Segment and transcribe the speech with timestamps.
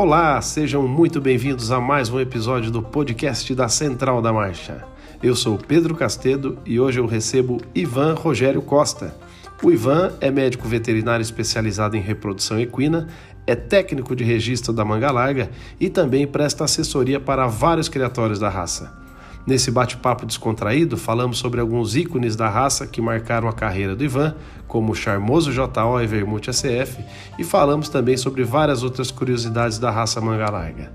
[0.00, 4.82] Olá, sejam muito bem-vindos a mais um episódio do podcast da Central da Marcha.
[5.22, 9.14] Eu sou Pedro Castedo e hoje eu recebo Ivan Rogério Costa.
[9.62, 13.08] O Ivan é médico veterinário especializado em reprodução equina,
[13.46, 18.48] é técnico de registro da manga larga e também presta assessoria para vários criatórios da
[18.48, 18.98] raça.
[19.46, 24.34] Nesse bate-papo descontraído, falamos sobre alguns ícones da raça que marcaram a carreira do Ivan,
[24.66, 27.02] como o charmoso JO e Vermute ACF,
[27.38, 30.92] e falamos também sobre várias outras curiosidades da raça manga larga.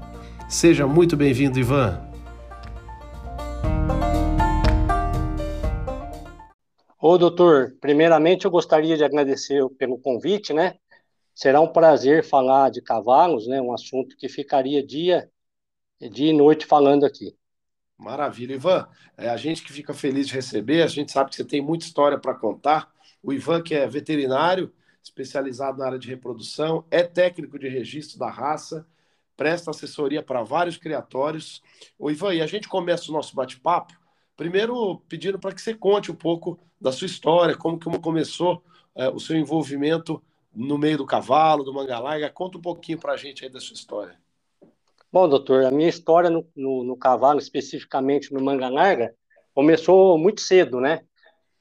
[0.47, 1.99] Seja muito bem-vindo, Ivan!
[7.07, 10.73] Ô, doutor, primeiramente eu gostaria de agradecer pelo convite, né?
[11.35, 13.61] Será um prazer falar de cavalos, né?
[13.61, 15.29] Um assunto que ficaria dia,
[16.01, 17.37] dia e noite falando aqui.
[17.95, 18.87] Maravilha, Ivan.
[19.15, 21.85] É a gente que fica feliz de receber, a gente sabe que você tem muita
[21.85, 22.91] história para contar.
[23.21, 28.31] O Ivan, que é veterinário, especializado na área de reprodução, é técnico de registro da
[28.31, 28.83] raça,
[29.37, 31.61] presta assessoria para vários criatórios.
[31.99, 33.93] O Ivan, e a gente começa o nosso bate-papo,
[34.35, 39.09] primeiro pedindo para que você conte um pouco da sua história, como que começou é,
[39.09, 40.21] o seu envolvimento
[40.53, 42.29] no meio do cavalo, do manga larga.
[42.29, 44.15] Conta um pouquinho para a gente aí da sua história.
[45.11, 49.15] Bom, doutor, a minha história no, no, no cavalo, especificamente no manga larga,
[49.51, 51.01] começou muito cedo, né?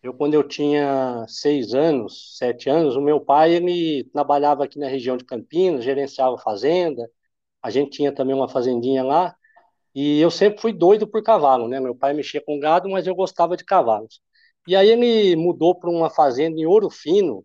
[0.02, 4.89] Eu, quando eu tinha seis anos, sete anos, o meu pai, ele trabalhava aqui na
[4.89, 7.11] região de Campinas, gerenciava fazenda,
[7.62, 9.34] a gente tinha também uma fazendinha lá,
[9.95, 11.80] e eu sempre fui doido por cavalo, né?
[11.80, 14.20] Meu pai mexia com gado, mas eu gostava de cavalos.
[14.67, 17.45] E aí ele mudou para uma fazenda em Ouro Fino,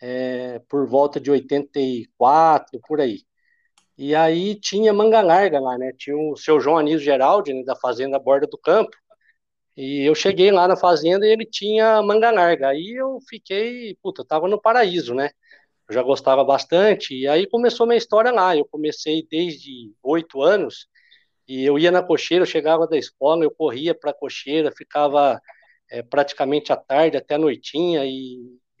[0.00, 3.22] é, por volta de 84, por aí.
[3.98, 5.92] E aí tinha manga larga lá, né?
[5.96, 8.96] Tinha o seu João Anísio Geraldi, né, da fazenda Borda do Campo.
[9.76, 12.68] E eu cheguei lá na fazenda e ele tinha manga larga.
[12.68, 15.30] Aí eu fiquei, puta, tava no paraíso, né?
[15.88, 17.14] Eu já gostava bastante.
[17.14, 18.56] E aí começou minha história lá.
[18.56, 20.88] Eu comecei desde oito anos.
[21.48, 25.40] E eu ia na cocheira, eu chegava da escola, eu corria para a cocheira, ficava
[25.90, 28.38] é, praticamente à tarde até a noitinha e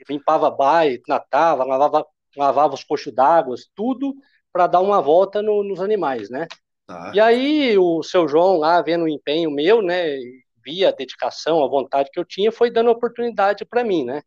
[0.08, 2.06] limpava baia, natava, lavava,
[2.36, 4.14] lavava os coxos d'água, tudo
[4.52, 6.46] para dar uma volta no, nos animais, né?
[6.86, 7.12] Tá.
[7.14, 10.16] E aí o seu João lá, vendo o empenho meu, né,
[10.64, 14.22] via a dedicação, a vontade que eu tinha, foi dando oportunidade para mim, né?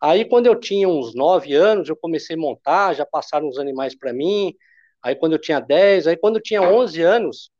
[0.00, 3.96] Aí quando eu tinha uns nove anos, eu comecei a montar, já passaram os animais
[3.96, 4.54] para mim.
[5.02, 7.50] Aí quando eu tinha dez, aí quando eu tinha onze anos,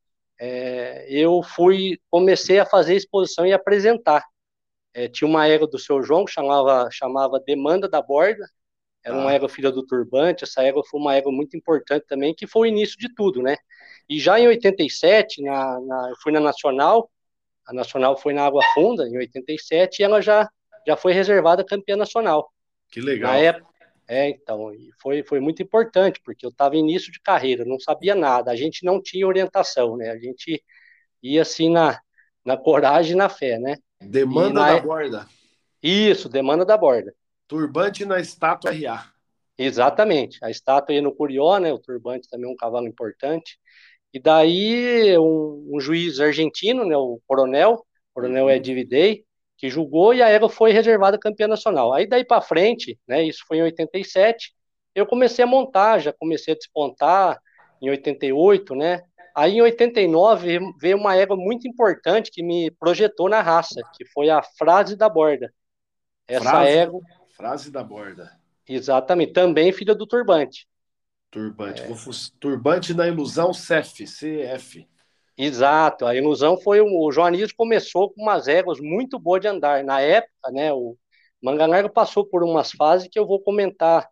[0.40, 4.24] é, eu fui, comecei a fazer exposição e apresentar.
[4.92, 8.44] É, tinha uma égua do seu João que chamava, chamava Demanda da Borda,
[9.04, 9.34] era uma ah.
[9.34, 12.70] égua filha do turbante, essa égua foi uma égua muito importante também, que foi o
[12.70, 13.56] início de tudo, né?
[14.08, 17.10] E já em 87, na, na, eu fui na Nacional,
[17.66, 20.48] a Nacional foi na Água Funda, em 87, e ela já,
[20.86, 22.52] já foi reservada campeã nacional.
[22.90, 23.32] Que legal.
[23.32, 23.70] Na época,
[24.08, 28.50] é, então, foi, foi muito importante, porque eu estava início de carreira, não sabia nada,
[28.50, 30.10] a gente não tinha orientação, né?
[30.10, 30.62] A gente
[31.22, 31.98] ia assim na,
[32.44, 33.76] na coragem e na fé, né?
[34.00, 35.28] Demanda na, da borda.
[35.82, 37.14] Isso, demanda da borda.
[37.46, 39.12] Turbante na estátua RA.
[39.58, 40.38] Exatamente.
[40.42, 41.72] A estátua aí no Curió, né?
[41.72, 43.58] O turbante também é um cavalo importante.
[44.12, 46.96] E daí um, um juiz argentino, né?
[46.96, 47.84] O coronel,
[48.14, 48.50] coronel uhum.
[48.50, 49.24] Ed Videi,
[49.56, 51.92] que julgou e a égua foi reservada campeã nacional.
[51.92, 53.22] Aí daí para frente, né?
[53.22, 54.54] Isso foi em 87.
[54.94, 57.38] Eu comecei a montar, já comecei a despontar
[57.82, 59.02] em 88, né?
[59.34, 64.30] Aí em 89 veio uma égua muito importante que me projetou na raça, que foi
[64.30, 65.52] a frase da borda.
[66.26, 66.70] Essa frase?
[66.70, 67.00] égua
[67.36, 68.38] Frase da borda.
[68.68, 70.68] Exatamente, também filha do turbante.
[71.30, 71.82] Turbante.
[71.82, 71.88] É.
[72.38, 74.86] Turbante na ilusão CF, CF.
[75.38, 79.82] Exato, a ilusão foi o Joanismo começou com umas éguas muito boas de andar.
[79.82, 80.98] Na época, né, o
[81.42, 84.06] Mangalarga passou por umas fases que eu vou comentar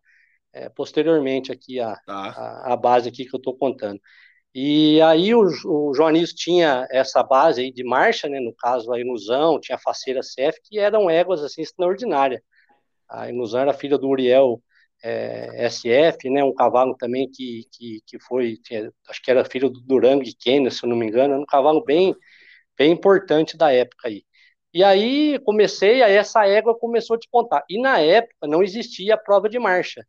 [0.54, 2.14] é, posteriormente aqui, a, tá.
[2.14, 4.00] a, a, base aqui que eu estou contando.
[4.60, 8.98] E aí o, o Joanismo tinha essa base aí de marcha, né, no caso a
[8.98, 12.42] ilusão, tinha a faceira CF, que eram éguas assim extraordinárias.
[13.08, 14.60] A Ilusão era filha do Uriel
[15.04, 19.70] é, SF, né, um cavalo também que, que, que foi, tinha, acho que era filho
[19.70, 22.16] do Durango e Kenya, se eu não me engano, era um cavalo bem,
[22.76, 24.24] bem importante da época aí.
[24.74, 27.64] E aí comecei, aí essa égua começou a despontar.
[27.70, 30.04] E na época não existia a prova de marcha.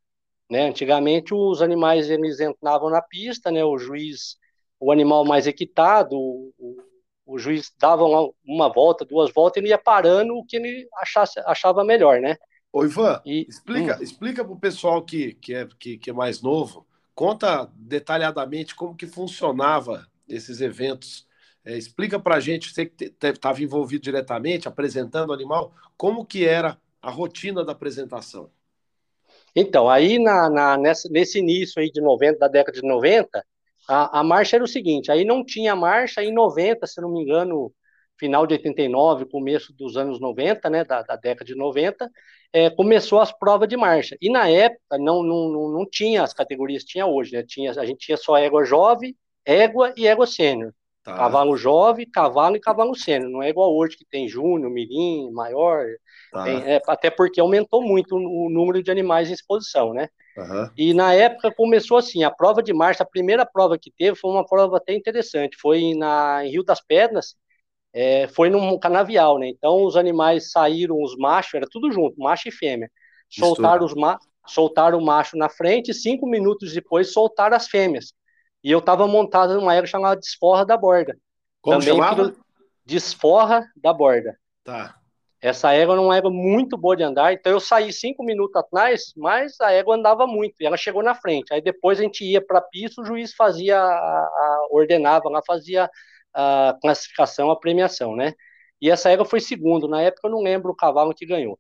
[0.49, 0.67] Né?
[0.67, 3.63] Antigamente os animais eles entravam na pista, né?
[3.63, 4.37] o juiz,
[4.79, 6.53] o animal mais equitado, o,
[7.25, 11.39] o juiz dava uma, uma, volta, duas voltas, ele ia parando o que ele achasse,
[11.45, 12.35] achava melhor, né?
[12.73, 14.03] Ô, Ivan, e, explica, hum.
[14.03, 18.95] explica para o pessoal que, que, é, que, que é mais novo, conta detalhadamente como
[18.95, 21.27] que funcionava esses eventos.
[21.63, 26.45] É, explica para a gente, você que estava envolvido diretamente, apresentando o animal, como que
[26.45, 28.49] era a rotina da apresentação.
[29.59, 33.44] Então, aí na, na, nessa, nesse início aí de 90, da década de 90,
[33.88, 37.21] a, a marcha era o seguinte, aí não tinha marcha, em 90, se não me
[37.21, 37.71] engano,
[38.17, 42.09] final de 89, começo dos anos 90, né, da, da década de 90,
[42.51, 44.17] é, começou as provas de marcha.
[44.21, 47.44] E na época não, não, não, não tinha as categorias que tinha hoje, né?
[47.44, 49.15] Tinha, a gente tinha só égua jovem,
[49.45, 50.73] égua e égua sênior.
[51.03, 51.15] Tá.
[51.15, 53.31] Cavalo jovem, cavalo e cavalo sênior.
[53.31, 55.85] Não é igual hoje que tem júnior, mirim, maior.
[56.31, 56.47] Tá.
[56.47, 60.09] É, até porque aumentou muito o, número de animais em exposição, né?
[60.37, 60.69] Uhum.
[60.77, 64.31] E na época começou assim, a prova de marcha, a primeira prova que teve foi
[64.31, 65.57] uma prova até interessante.
[65.59, 67.35] Foi na, em Rio das Pedras,
[67.91, 69.47] é, foi num canavial, né?
[69.47, 72.89] Então os animais saíram, os machos, era tudo junto, macho e fêmea.
[73.29, 78.13] Soltaram, os ma soltaram o macho na frente, cinco minutos depois soltaram as fêmeas.
[78.63, 81.17] E eu estava montado numa égua chamada Desforra da Borda.
[81.61, 82.35] Como Também chamava?
[82.85, 84.37] Desforra da Borda.
[84.63, 84.98] Tá.
[85.41, 89.13] Essa égua era uma égua muito boa de andar, então eu saí cinco minutos atrás,
[89.15, 91.53] mas a égua andava muito, e ela chegou na frente.
[91.53, 95.41] Aí depois a gente ia para a pista, o juiz fazia, a, a, ordenava, ela
[95.45, 95.89] fazia
[96.33, 98.33] a classificação, a premiação, né?
[98.81, 101.57] E essa égua foi segundo, na época eu não lembro o cavalo que ganhou.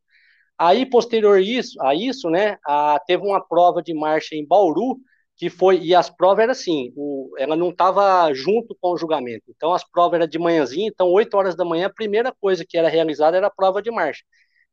[0.57, 1.39] Aí, posterior
[1.81, 4.99] a isso, né, a, teve uma prova de marcha em Bauru,
[5.39, 9.45] que foi, e as provas eram assim, o, ela não estava junto com o julgamento,
[9.47, 12.77] então as provas eram de manhãzinha, então 8 horas da manhã, a primeira coisa que
[12.77, 14.21] era realizada era a prova de marcha.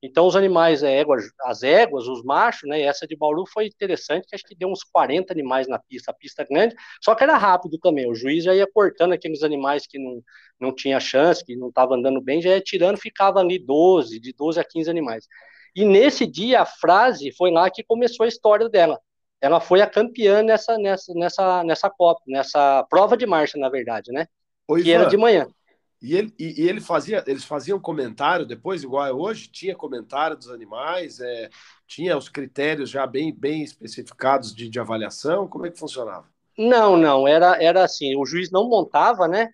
[0.03, 4.35] Então os animais, éguas, as éguas, os machos, né, essa de Bauru foi interessante, que
[4.35, 7.79] acho que deu uns 40 animais na pista, a pista grande, só que era rápido
[7.79, 10.21] também, o juiz já ia cortando aqueles animais que não,
[10.61, 14.33] não tinha chance, que não estavam andando bem, já ia tirando, ficava ali 12, de
[14.33, 15.27] 12 a 15 animais.
[15.77, 18.99] E nesse dia a frase foi lá que começou a história dela
[19.41, 24.13] ela foi a campeã nessa, nessa, nessa, nessa Copa, nessa prova de marcha, na verdade,
[24.13, 24.27] né?
[24.69, 25.47] Oi, que Ivan, era de manhã.
[26.01, 29.49] E ele, e, e, ele fazia, eles faziam comentário depois, igual é hoje?
[29.49, 31.49] Tinha comentário dos animais, é,
[31.87, 35.49] tinha os critérios já bem, bem especificados de, de avaliação?
[35.49, 36.27] Como é que funcionava?
[36.59, 39.51] Não, não, era, era assim, o juiz não montava, né?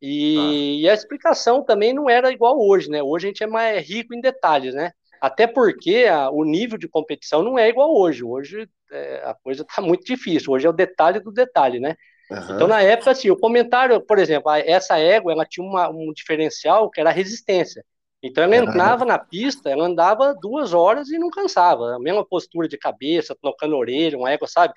[0.00, 0.82] E, ah.
[0.82, 3.02] e, a explicação também não era igual hoje, né?
[3.02, 4.92] Hoje a gente é mais rico em detalhes, né?
[5.20, 8.22] Até porque a, o nível de competição não é igual hoje.
[8.22, 10.52] Hoje é, a coisa está muito difícil.
[10.52, 11.96] Hoje é o detalhe do detalhe, né?
[12.30, 12.54] Uhum.
[12.54, 16.90] Então, na época, assim, o comentário, por exemplo, essa égua, ela tinha uma, um diferencial
[16.90, 17.84] que era a resistência.
[18.22, 19.08] Então, ela entrava uhum.
[19.08, 21.94] na pista, ela andava duas horas e não cansava.
[21.94, 24.72] A mesma postura de cabeça, tocando a orelha, uma égua, sabe?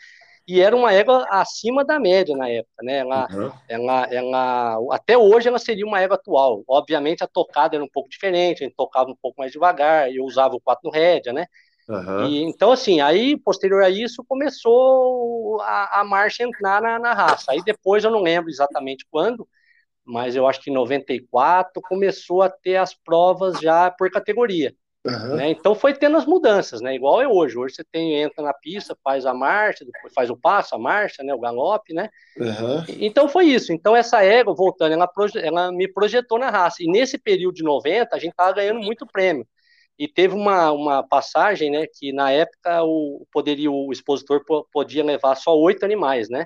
[0.47, 2.99] e era uma égua acima da média na época, né?
[2.99, 3.51] Ela, uhum.
[3.67, 6.63] ela, ela, até hoje ela seria uma égua atual.
[6.65, 10.23] Obviamente a tocada era um pouco diferente, a gente tocava um pouco mais devagar, eu
[10.23, 11.47] usava o 4 no rédea, né?
[11.87, 12.27] Uhum.
[12.27, 17.51] E, então, assim, aí, posterior a isso, começou a, a marcha entrar na, na raça.
[17.51, 19.47] Aí depois, eu não lembro exatamente quando,
[20.03, 24.73] mas eu acho que em 94 começou a ter as provas já por categoria.
[25.05, 25.35] Uhum.
[25.35, 25.51] Né?
[25.51, 26.93] Então foi tendo as mudanças, né?
[26.93, 27.57] Igual é hoje.
[27.57, 31.23] Hoje você tem, entra na pista, faz a marcha, depois faz o passo, a marcha,
[31.23, 31.33] né?
[31.33, 32.09] O galope, né?
[32.37, 32.83] Uhum.
[32.99, 33.71] Então foi isso.
[33.71, 35.09] Então essa égua, voltando, ela,
[35.41, 36.83] ela me projetou na raça.
[36.83, 39.47] E nesse período de 90, a gente tava ganhando muito prêmio.
[39.97, 41.85] E teve uma, uma passagem, né?
[41.87, 44.41] Que na época o poderia, o expositor
[44.71, 46.45] podia levar só oito animais, né?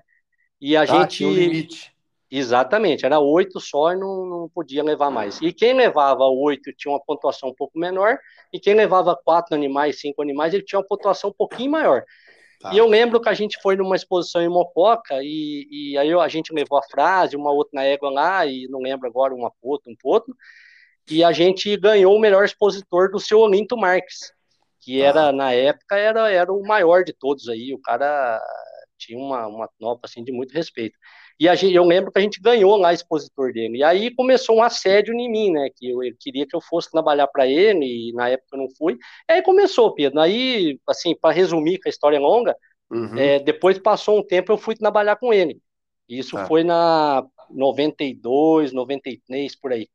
[0.60, 1.26] E a ah, gente.
[1.26, 1.92] Um limite.
[2.34, 5.42] Exatamente, era oito só e não, não podia levar mais.
[5.42, 8.18] E quem levava oito tinha uma pontuação um pouco menor,
[8.54, 12.06] e quem levava quatro animais, cinco animais, ele tinha uma pontuação um pouquinho maior.
[12.62, 12.74] Tá.
[12.74, 16.28] E eu lembro que a gente foi numa exposição em Mococa, e, e aí a
[16.30, 19.92] gente levou a frase, uma outra na égua lá, e não lembro agora, uma potro,
[19.92, 20.34] um potro,
[21.10, 24.32] e a gente ganhou o melhor expositor do seu Olinto Marques,
[24.80, 25.06] que tá.
[25.06, 28.42] era, na época, era, era o maior de todos aí, o cara
[28.98, 30.98] tinha uma, uma nota assim, de muito respeito.
[31.40, 33.80] E a gente, eu lembro que a gente ganhou lá expositor dele.
[33.80, 35.70] E aí começou um assédio em mim, né?
[35.76, 38.70] Que eu, ele queria que eu fosse trabalhar para ele, e na época eu não
[38.78, 38.94] fui.
[39.28, 40.20] E aí começou, Pedro.
[40.20, 42.56] Aí, assim, para resumir, que a história é longa,
[42.92, 43.18] uhum.
[43.18, 45.60] é, depois passou um tempo eu fui trabalhar com ele.
[46.08, 46.46] Isso ah.
[46.46, 49.88] foi na 92, 93, por aí.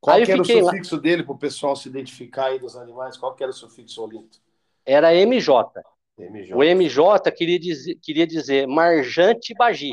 [0.00, 1.02] Qual aí que era o sufixo lá...
[1.02, 3.16] dele para o pessoal se identificar aí dos animais?
[3.16, 4.40] Qual que era o sufixo olinto?
[4.84, 5.82] Era MJ.
[6.18, 6.54] MJ.
[6.54, 9.92] O MJ queria dizer, queria dizer marjante bagi.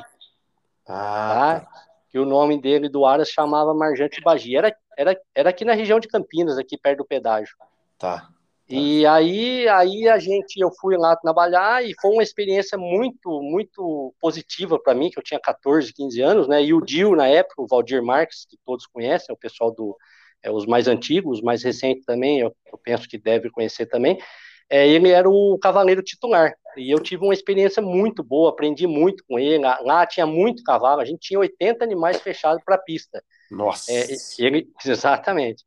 [0.88, 1.60] Ah, tá?
[1.60, 1.88] tá?
[2.10, 4.56] Que o nome dele do Aras chamava Marjante Bagi.
[4.56, 7.56] Era, era, era aqui na região de Campinas, aqui perto do pedágio.
[7.98, 8.30] Tá.
[8.68, 8.76] Tá.
[8.76, 14.14] E aí, aí a gente, eu fui lá trabalhar e foi uma experiência muito, muito
[14.20, 16.64] positiva para mim, que eu tinha 14, 15 anos, né?
[16.64, 19.96] E o Dio, na época, o Valdir Marques, que todos conhecem, o pessoal do,
[20.44, 24.18] é, os mais antigos, os mais recentes também, eu, eu penso que deve conhecer também.
[24.70, 26.54] é, ele era o cavaleiro titular.
[26.76, 29.64] E eu tive uma experiência muito boa, aprendi muito com ele.
[29.64, 33.24] Lá, lá tinha muito cavalo, a gente tinha 80 animais fechados para a pista.
[33.50, 33.92] Nossa!
[33.92, 34.08] É,
[34.38, 35.64] ele, exatamente.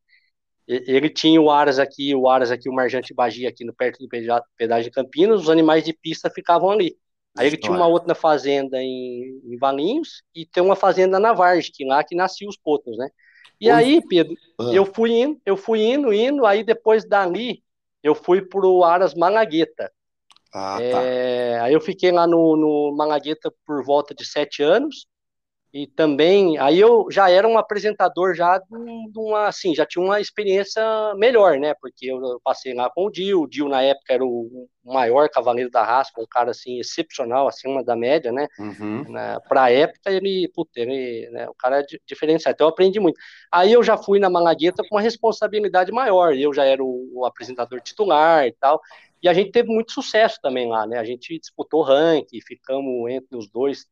[0.70, 4.08] Ele tinha o Aras aqui, o Aras aqui, o Marjante Bagia aqui no perto do
[4.56, 6.96] pedágio de Campinas, os animais de pista ficavam ali.
[7.36, 11.72] Aí ele tinha uma outra fazenda em, em Valinhos e tem uma fazenda na Vargem,
[11.74, 13.08] que lá que nasciam os potros, né?
[13.60, 14.70] E aí, Pedro, ah.
[14.72, 17.62] eu fui indo, eu fui indo, indo, aí depois dali
[18.02, 19.92] eu fui pro Aras Malagueta.
[20.52, 21.02] Ah, tá.
[21.02, 25.06] É, aí eu fiquei lá no, no Malagueta por volta de sete anos,
[25.72, 30.20] e também, aí eu já era um apresentador já de uma, assim, já tinha uma
[30.20, 30.82] experiência
[31.14, 31.74] melhor, né?
[31.80, 35.70] Porque eu passei lá com o Dil, o Dil na época era o maior cavaleiro
[35.70, 38.48] da raça, um cara assim excepcional, acima da média, né?
[38.58, 39.04] Uhum.
[39.48, 42.56] Para a época ele, puta, ele, né, o cara é diferenciado.
[42.56, 43.20] Então eu aprendi muito.
[43.52, 46.34] Aí eu já fui na Malagueta com uma responsabilidade maior.
[46.34, 48.80] Eu já era o, o apresentador titular e tal.
[49.22, 50.98] E a gente teve muito sucesso também lá, né?
[50.98, 53.86] A gente disputou ranking, ficamos entre os dois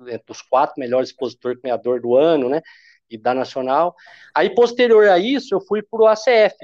[0.00, 2.62] entre os quatro melhores expositores ganhador do ano, né?
[3.10, 3.94] E da Nacional.
[4.34, 6.56] Aí, posterior a isso, eu fui para o ACF.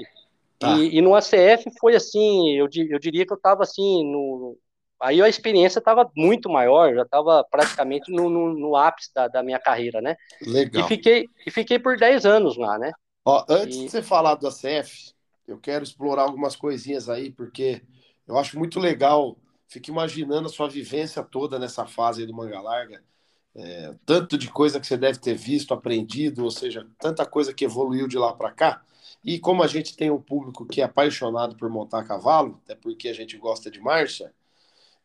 [0.59, 0.77] Tá.
[0.77, 4.55] E, e, no ACF foi assim, eu, eu diria que eu estava assim, no,
[5.01, 9.41] aí a experiência estava muito maior, já estava praticamente no, no, no ápice da, da,
[9.41, 10.15] minha carreira, né?
[10.45, 10.85] Legal.
[10.85, 12.91] E fiquei, e fiquei por 10 anos lá, né?
[13.25, 13.85] Ó, antes e...
[13.85, 15.13] de você falar do ACF,
[15.47, 17.81] eu quero explorar algumas coisinhas aí, porque
[18.27, 19.35] eu acho muito legal,
[19.67, 23.03] fico imaginando a sua vivência toda nessa fase do Manga Larga,
[23.55, 27.65] é, tanto de coisa que você deve ter visto, aprendido, ou seja, tanta coisa que
[27.65, 28.81] evoluiu de lá para cá.
[29.23, 33.09] E como a gente tem um público que é apaixonado por montar cavalo, até porque
[33.09, 34.33] a gente gosta de marcha,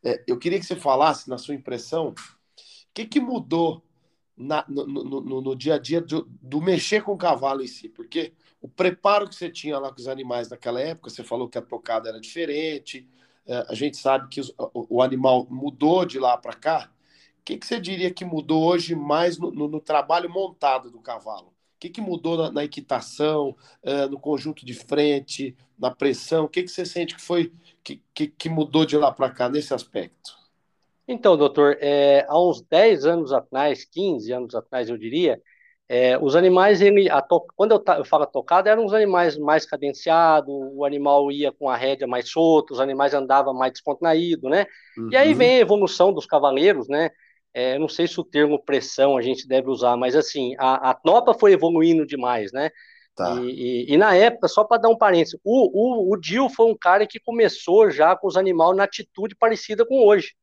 [0.03, 2.15] é, eu queria que você falasse, na sua impressão, o
[2.93, 3.83] que, que mudou
[4.35, 7.89] na, no, no, no, dia a dia do, do, mexer com o cavalo em si?
[7.89, 11.57] Porque o preparo que você tinha lá com os animais naquela época, você falou que
[11.57, 13.07] a tocada era diferente,
[13.45, 16.91] é, a gente sabe que os, o, o animal mudou de lá para cá
[17.47, 21.47] que, que você diria que mudou hoje mais no, no, no trabalho montado do cavalo?
[21.47, 26.43] O que, que mudou na, na equitação, uh, no conjunto de frente, na pressão?
[26.43, 29.47] O que, que você sente que foi que, que, que mudou de lá para cá
[29.47, 30.35] nesse aspecto?
[31.07, 35.41] Então, doutor, é, há uns 10 anos atrás, 15 anos atrás, eu diria,
[35.87, 37.45] é, os animais, ele, to...
[37.55, 41.77] quando eu, eu falo tocada, eram os animais mais cadenciados, o animal ia com a
[41.77, 44.65] rédea mais solta, os animais andavam mais descontraído, né?
[44.97, 45.09] Uhum.
[45.13, 45.37] E aí uhum.
[45.37, 47.09] vem a evolução dos cavaleiros, né?
[47.57, 51.33] É, não sei se o termo pressão a gente deve usar, mas assim, a, a
[51.39, 52.69] foi evoluindo demais, né?
[53.15, 53.33] Tá.
[53.41, 56.77] E, e, e, na época, só para dar um parênteses, o, o, o foi um
[56.77, 60.35] cara que começou já com os animais na atitude parecida com hoje.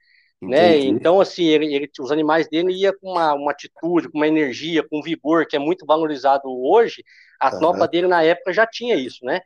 [0.43, 0.77] Né?
[0.79, 4.83] Então, assim, ele, ele, os animais dele iam com uma, uma atitude, com uma energia,
[4.83, 7.05] com um vigor que é muito valorizado hoje.
[7.41, 7.59] A uhum.
[7.61, 9.41] tropa dele na época já tinha isso, né?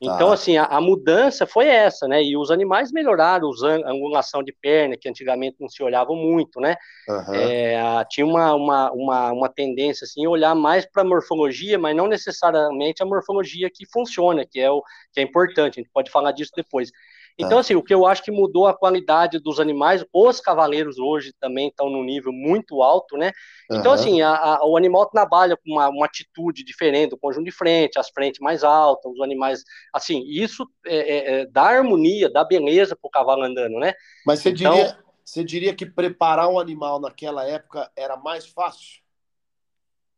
[0.00, 0.34] Então, tá.
[0.34, 2.22] assim, a, a, mudança foi essa, né?
[2.22, 6.76] E os animais melhoraram a angulação de perna, que antigamente não se olhava muito, né?
[7.08, 7.34] Uhum.
[7.34, 12.06] É, tinha uma, uma, uma, uma, tendência, assim, olhar mais para a morfologia, mas não
[12.06, 14.82] necessariamente a morfologia que funciona, que é, o,
[15.12, 16.90] que é importante, a gente pode falar disso depois.
[17.36, 17.46] Tá.
[17.46, 21.32] Então, assim, o que eu acho que mudou a qualidade dos animais, os cavaleiros hoje
[21.40, 23.32] também estão num nível muito alto, né?
[23.68, 23.98] Então, uhum.
[23.98, 27.98] assim, a, a, o animal trabalha com uma, uma, atitude diferente, o conjunto de frente,
[27.98, 32.94] as frentes mais altas, os animais, assim, isso é, é, é dá harmonia, dá beleza
[32.94, 33.94] para o cavalo andando, né?
[34.24, 39.02] Mas você, então, diria, você diria que preparar um animal naquela época era mais fácil?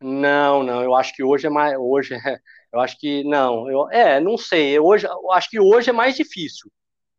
[0.02, 2.18] Não, não, eu acho que hoje é mais, hoje é,
[2.72, 6.14] eu acho que não, eu, é, não sei, hoje, eu acho que hoje é mais
[6.14, 6.70] difícil,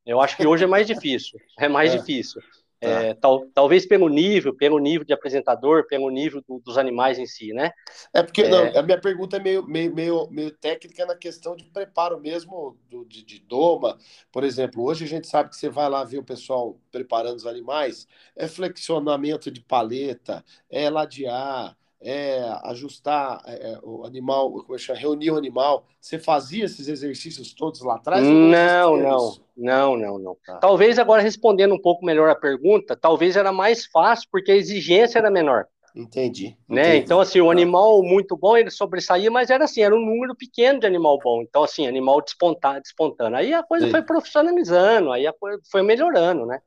[0.07, 1.39] eu acho que hoje é mais difícil.
[1.59, 1.97] É mais é.
[1.97, 2.41] difícil.
[2.79, 2.87] Tá.
[2.87, 7.25] É, tal, talvez pelo nível, pelo nível de apresentador, pelo nível do, dos animais em
[7.25, 7.71] si, né?
[8.13, 8.49] É porque é...
[8.49, 12.77] Não, a minha pergunta é meio, meio, meio, meio técnica na questão de preparo mesmo
[12.87, 13.97] do, de, de doma.
[14.31, 17.47] Por exemplo, hoje a gente sabe que você vai lá ver o pessoal preparando os
[17.47, 24.93] animais, é flexionamento de paleta, é ladear, é, ajustar é, é, o animal, como é
[24.93, 25.85] reunir o animal.
[25.99, 28.23] Você fazia esses exercícios todos lá atrás?
[28.23, 30.37] Não, não, não, não, não.
[30.45, 30.57] Tá.
[30.57, 35.19] Talvez agora respondendo um pouco melhor a pergunta, talvez era mais fácil porque a exigência
[35.19, 35.65] era menor.
[35.95, 36.55] Entendi.
[36.69, 36.81] Né?
[36.81, 37.05] entendi.
[37.05, 37.51] Então, assim, o tá.
[37.51, 41.41] animal muito bom, ele sobressaía, mas era assim, era um número pequeno de animal bom.
[41.41, 42.81] Então, assim, animal despontando.
[42.81, 43.35] despontando.
[43.35, 43.91] Aí a coisa Sim.
[43.91, 46.59] foi profissionalizando, aí a coisa foi melhorando, né?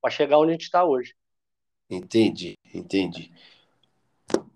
[0.00, 1.14] Para chegar onde a gente está hoje.
[1.90, 3.32] Entendi, entendi.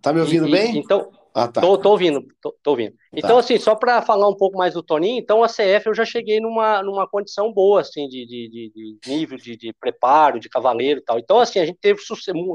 [0.02, 0.78] Tá me ouvindo e, bem?
[0.78, 1.60] Então, ah, tá.
[1.60, 2.92] tô, tô ouvindo, tô, tô ouvindo.
[2.92, 2.98] Tá.
[3.12, 6.04] Então, assim, só para falar um pouco mais do Toninho, então a CF eu já
[6.04, 10.48] cheguei numa, numa condição boa, assim, de, de, de, de nível de, de, preparo, de
[10.48, 11.18] cavaleiro e tal.
[11.18, 12.00] Então, assim, a gente teve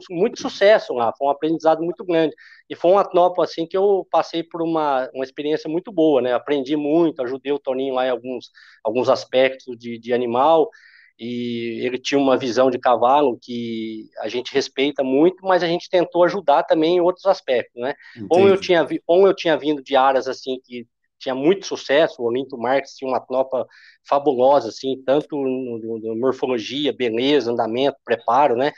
[0.10, 2.36] muito sucesso lá, foi um aprendizado muito grande.
[2.70, 6.34] E foi uma tropa, assim, que eu passei por uma, uma experiência muito boa, né?
[6.34, 8.50] Aprendi muito, ajudei o Toninho lá em alguns,
[8.84, 10.70] alguns aspectos de, de animal.
[11.18, 15.90] E ele tinha uma visão de cavalo que a gente respeita muito, mas a gente
[15.90, 17.96] tentou ajudar também em outros aspectos, né?
[18.30, 20.86] Ou eu tinha, ou eu tinha vindo de áreas assim que
[21.18, 23.66] tinha muito sucesso, o Olinto Marques tinha uma tropa
[24.08, 28.72] fabulosa, assim, tanto no, no, no morfologia, beleza, andamento, preparo, né?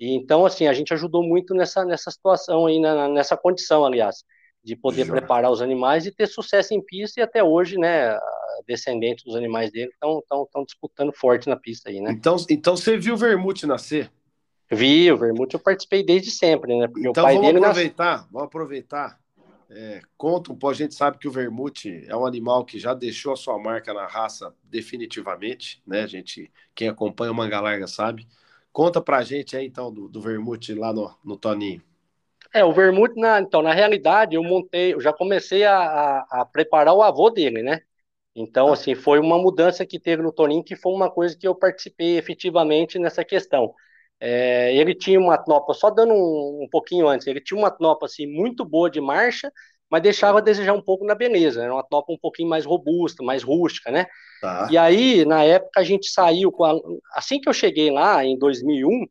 [0.00, 4.24] E, então, assim, a gente ajudou muito nessa, nessa situação aí, na, nessa condição, aliás,
[4.66, 5.20] de poder Jura.
[5.20, 8.18] preparar os animais e ter sucesso em pista, e até hoje, né,
[8.66, 12.10] descendentes dos animais dele estão disputando forte na pista aí, né?
[12.10, 14.10] Então, então você viu o Vermute nascer?
[14.68, 16.88] Vi, o Vermute eu participei desde sempre, né?
[16.88, 18.26] Porque então vamos aproveitar, nas...
[18.32, 19.20] vamos aproveitar.
[19.70, 22.92] É, conta um pouco, a gente sabe que o Vermute é um animal que já
[22.92, 26.02] deixou a sua marca na raça definitivamente, né?
[26.02, 28.26] A gente, quem acompanha o Manga Larga sabe.
[28.72, 31.80] Conta pra gente aí, então, do, do Vermute lá no, no Toninho.
[32.54, 36.44] É, o Vermute, na, então, na realidade, eu montei, eu já comecei a, a, a
[36.46, 37.80] preparar o avô dele, né?
[38.34, 41.54] Então, assim, foi uma mudança que teve no Toninho, que foi uma coisa que eu
[41.54, 43.74] participei efetivamente nessa questão.
[44.20, 48.06] É, ele tinha uma tropa, só dando um, um, pouquinho antes, ele tinha uma tropa
[48.06, 49.50] assim, muito boa de marcha,
[49.90, 53.22] mas deixava a desejar um pouco na beleza, era uma tropa um pouquinho mais robusta,
[53.22, 54.06] mais rústica, né?
[54.40, 54.68] Tá.
[54.70, 56.74] E aí, na época, a gente saiu, com a,
[57.14, 59.06] assim que eu cheguei lá, em 2001,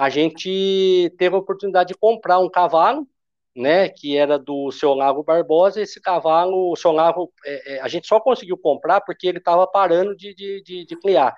[0.00, 3.06] a gente teve a oportunidade de comprar um cavalo,
[3.54, 7.86] né, que era do seu Lago Barbosa, esse cavalo, o seu Lago, é, é, a
[7.86, 11.34] gente só conseguiu comprar porque ele estava parando de, de, de, de, criar.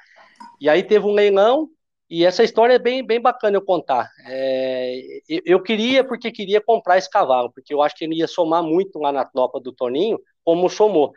[0.61, 1.69] E aí teve um leilão,
[2.09, 4.09] e essa história é bem, bem bacana eu contar.
[4.29, 4.97] É,
[5.45, 8.97] eu queria, porque queria comprar esse cavalo, porque eu acho que ele ia somar muito
[9.01, 11.13] lá na tropa do Toninho, como somou.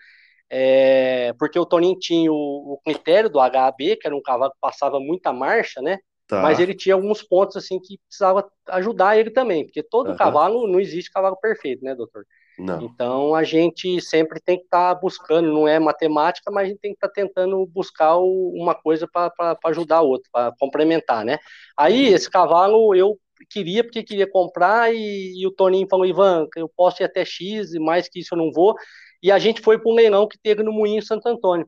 [0.49, 4.59] É, porque o Toninho tinha o, o critério do HAB, que era um cavalo que
[4.59, 5.99] passava muita marcha, né?
[6.27, 6.41] Tá.
[6.41, 10.15] Mas ele tinha alguns pontos assim que precisava ajudar ele também, porque todo uhum.
[10.15, 12.25] cavalo não existe cavalo perfeito, né, doutor?
[12.57, 12.81] Não.
[12.81, 16.79] Então a gente sempre tem que estar tá buscando, não é matemática, mas a gente
[16.79, 19.31] tem que estar tá tentando buscar o, uma coisa para
[19.65, 21.37] ajudar o outro, para complementar, né?
[21.77, 22.15] Aí uhum.
[22.15, 27.03] esse cavalo eu queria porque queria comprar e, e, o Toninho falou, Ivan, eu posso
[27.03, 28.75] ir até X e mais que isso eu não vou.
[29.21, 31.67] E a gente foi para um leilão que teve no Moinho Santo Antônio.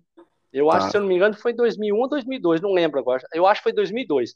[0.52, 0.78] Eu tá.
[0.78, 3.22] acho, se eu não me engano, foi 2001 ou 2002, não lembro agora.
[3.34, 4.36] Eu acho que foi 2002.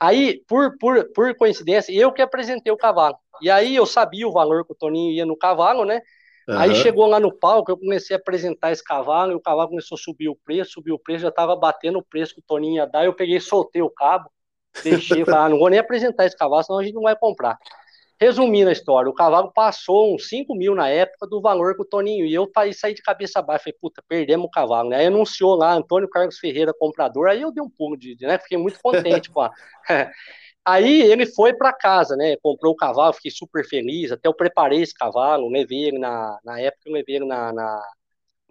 [0.00, 3.16] Aí, por, por, por coincidência, eu que apresentei o cavalo.
[3.42, 6.00] E aí eu sabia o valor que o Toninho ia no cavalo, né?
[6.48, 6.58] Uhum.
[6.58, 9.96] Aí chegou lá no palco, eu comecei a apresentar esse cavalo, e o cavalo começou
[9.96, 12.76] a subir o preço, subiu o preço, já estava batendo o preço que o Toninho
[12.76, 14.30] ia dar, eu peguei, soltei o cabo,
[14.82, 17.58] deixei, falei, ah, não vou nem apresentar esse cavalo, senão a gente não vai comprar.
[18.20, 21.84] Resumindo a história, o cavalo passou uns 5 mil na época do valor que o
[21.84, 24.96] Toninho, e eu saí de cabeça baixa, falei, puta, perdemos o cavalo, né?
[24.96, 28.36] Aí anunciou lá, Antônio Carlos Ferreira, comprador, aí eu dei um pulo de, né?
[28.38, 29.52] Fiquei muito contente com a...
[30.64, 32.36] Aí ele foi para casa, né?
[32.42, 34.12] Comprou o cavalo, fiquei super feliz.
[34.12, 37.82] Até eu preparei esse cavalo, levei ele na, na época, eu levei ele na, na,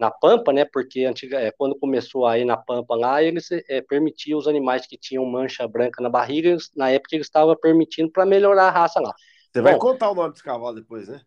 [0.00, 0.64] na Pampa, né?
[0.64, 4.84] Porque antiga, é, quando começou a ir na Pampa lá, eles é, permitiam os animais
[4.84, 8.98] que tinham mancha branca na barriga, na época eles estavam permitindo para melhorar a raça
[9.00, 9.14] lá.
[9.58, 11.20] Você vai Bom, contar o nome desse cavalo depois, né?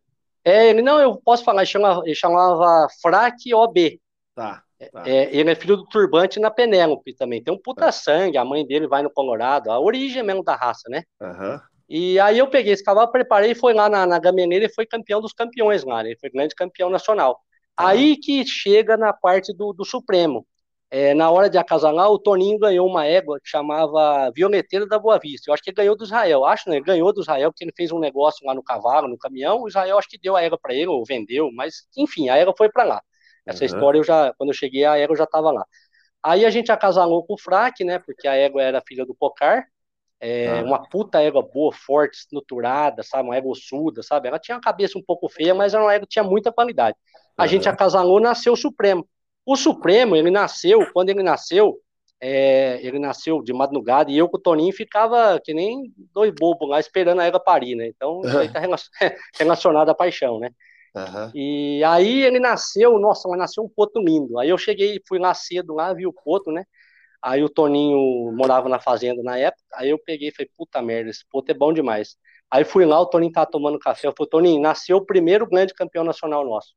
[0.43, 3.99] É, ele não, eu posso falar, ele chamava, ele chamava Fraque OB.
[4.33, 4.63] Tá.
[4.91, 5.03] tá.
[5.05, 7.43] É, ele é filho do turbante na Penélope também.
[7.43, 7.91] Tem um puta tá.
[7.91, 11.03] sangue, a mãe dele vai no Colorado, a origem mesmo da raça, né?
[11.19, 11.59] Uhum.
[11.89, 15.19] E aí eu peguei esse cavalo, preparei, foi lá na, na Gameleira e foi campeão
[15.19, 17.31] dos campeões lá, ele foi grande campeão nacional.
[17.31, 17.85] Uhum.
[17.85, 20.47] Aí que chega na parte do, do Supremo.
[20.93, 25.17] É, na hora de acasalar, o Toninho ganhou uma égua que chamava Violeteira da Boa
[25.17, 25.49] Vista.
[25.49, 26.43] Eu acho que ele ganhou do Israel.
[26.43, 26.75] Acho, né?
[26.75, 29.61] Ele ganhou do Israel porque ele fez um negócio lá no cavalo, no caminhão.
[29.61, 32.53] O Israel acho que deu a égua para ele, ou vendeu, mas enfim, a égua
[32.57, 33.01] foi para lá.
[33.45, 33.65] Essa uhum.
[33.67, 35.65] história eu já, quando eu cheguei, a égua já estava lá.
[36.21, 37.97] Aí a gente acasalou com o Fraque, né?
[37.97, 39.65] Porque a égua era filha do Pocar.
[40.19, 40.63] É, ah.
[40.63, 43.29] Uma puta égua boa, forte, estruturada, sabe?
[43.29, 44.27] Uma égua ossuda, sabe?
[44.27, 46.97] Ela tinha uma cabeça um pouco feia, mas era uma égua que tinha muita qualidade.
[47.37, 47.47] A uhum.
[47.47, 49.07] gente acasalou, nasceu o Supremo.
[49.45, 51.79] O Supremo, ele nasceu, quando ele nasceu,
[52.19, 56.69] é, ele nasceu de madrugada e eu com o Toninho ficava que nem dois bobos
[56.69, 57.87] lá esperando a égua parir, né?
[57.87, 58.61] Então, isso aí tá
[59.39, 60.51] relacionado à paixão, né?
[60.95, 61.31] Uhum.
[61.33, 64.37] E aí ele nasceu, nossa, mas nasceu um poto lindo.
[64.37, 66.63] Aí eu cheguei, fui lá cedo lá, vi o poto, né?
[67.21, 71.09] Aí o Toninho morava na fazenda na época, aí eu peguei e falei, puta merda,
[71.09, 72.15] esse poto é bom demais.
[72.49, 75.73] Aí fui lá, o Toninho tava tomando café, eu falei, Toninho, nasceu o primeiro grande
[75.73, 76.73] campeão nacional nosso.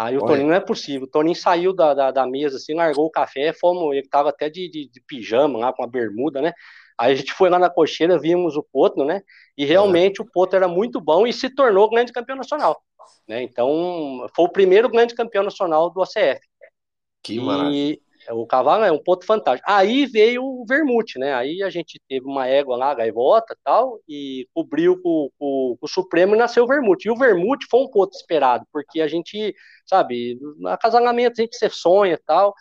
[0.00, 0.28] Aí o Olha.
[0.28, 1.06] Toninho não é possível.
[1.06, 4.48] O Toninho saiu da, da, da, mesa, assim, largou o café, fomos, ele tava até
[4.48, 6.54] de, de, de, pijama lá, com a bermuda, né?
[6.98, 9.20] Aí a gente foi lá na cocheira, vimos o Potro, né?
[9.58, 10.24] E realmente é.
[10.24, 12.82] o Potro era muito bom e se tornou grande campeão nacional.
[13.28, 13.42] Né?
[13.42, 16.40] Então, foi o primeiro grande campeão nacional do ACF.
[17.22, 17.98] Que e, maravilha.
[18.32, 19.70] O cavalo é um ponto fantástico.
[19.70, 21.34] Aí veio o vermute, né?
[21.34, 25.88] Aí a gente teve uma égua lá, gaivota tal, e cobriu com, com, com o
[25.88, 27.08] Supremo e nasceu o vermute.
[27.08, 29.54] E o vermute foi um ponto esperado, porque a gente,
[29.86, 32.54] sabe, acasalamento a gente se sonha tal.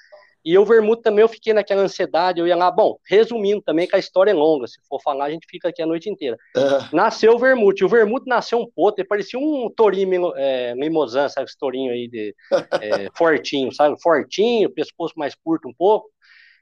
[0.43, 3.95] E o Vermute também eu fiquei naquela ansiedade, eu ia lá, bom, resumindo também que
[3.95, 6.37] a história é longa, se for falar a gente fica aqui a noite inteira.
[6.55, 6.95] É.
[6.95, 11.47] Nasceu o Vermute, o Vermute nasceu um potro, ele parecia um tourinho é, mimosan, sabe,
[11.47, 12.33] esse tourinho aí de
[12.81, 16.09] é, fortinho, sabe, fortinho, pescoço mais curto um pouco.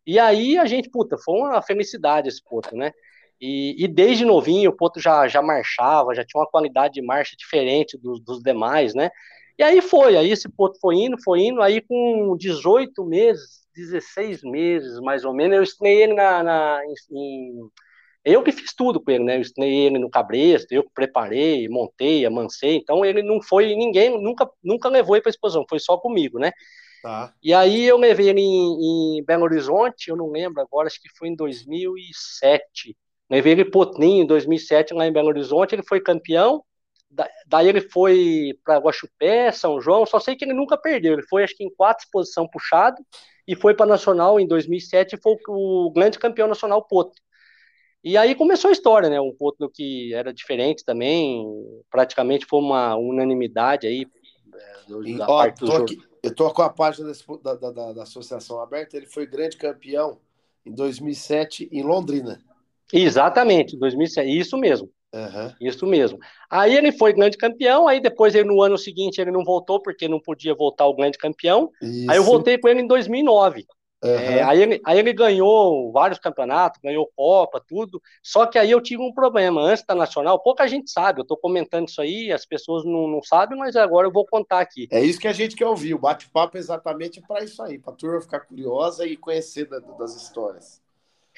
[0.06, 2.94] E aí a gente, puta, foi uma felicidade esse potro, né?
[3.40, 7.36] E, e, desde novinho o Potro já, já marchava, já tinha uma qualidade de marcha
[7.38, 9.12] diferente dos, dos demais, né?
[9.58, 14.44] E aí foi, aí esse Potro foi indo, foi indo, aí com 18 meses, 16
[14.44, 17.70] meses mais ou menos, eu estreiei ele na, na em,
[18.24, 19.38] eu que fiz tudo com ele, né?
[19.38, 24.22] Eu estreiei ele no cabresto, eu que preparei, montei, amancei, então ele não foi, ninguém
[24.22, 26.52] nunca, nunca levou ele para exposição, foi só comigo, né?
[27.02, 27.34] Tá.
[27.42, 31.10] E aí eu levei ele em, em Belo Horizonte, eu não lembro agora, acho que
[31.18, 32.96] foi em 2007,
[33.30, 36.64] Levei ele Potninho em 2007 lá em Belo Horizonte, ele foi campeão.
[37.48, 41.14] Daí ele foi para Guaxupé, São João, só sei que ele nunca perdeu.
[41.14, 42.98] Ele foi, acho que em quatro exposição puxado
[43.48, 47.22] e foi para Nacional em 2007 e foi o grande campeão nacional Potro.
[48.04, 49.20] E aí começou a história, né?
[49.20, 51.46] Um Potro que era diferente também,
[51.90, 54.06] praticamente foi uma unanimidade aí.
[54.54, 57.12] É, da Ó, parte tô aqui, eu tô com a página
[57.44, 60.20] da, da, da, da Associação Aberta, ele foi grande campeão
[60.66, 62.42] em 2007 em Londrina.
[62.94, 64.90] Exatamente, 2007, isso mesmo.
[65.14, 65.54] Uhum.
[65.62, 66.20] Isso mesmo.
[66.50, 70.08] Aí ele foi grande campeão, aí depois ele no ano seguinte ele não voltou porque
[70.08, 71.72] não podia voltar o grande campeão.
[71.82, 72.12] Isso.
[72.12, 73.66] Aí eu voltei com ele em 2009.
[74.04, 74.12] Uhum.
[74.12, 78.00] É, aí, ele, aí ele ganhou vários campeonatos, ganhou Copa, tudo.
[78.22, 79.62] Só que aí eu tive um problema.
[79.62, 81.20] Antes da Nacional, pouca gente sabe.
[81.20, 84.60] Eu estou comentando isso aí, as pessoas não, não sabem, mas agora eu vou contar
[84.60, 84.88] aqui.
[84.92, 85.96] É isso que a gente quer ouvir.
[85.96, 89.80] O bate-papo é exatamente para isso aí, para a turma ficar curiosa e conhecer da,
[89.80, 90.80] das histórias.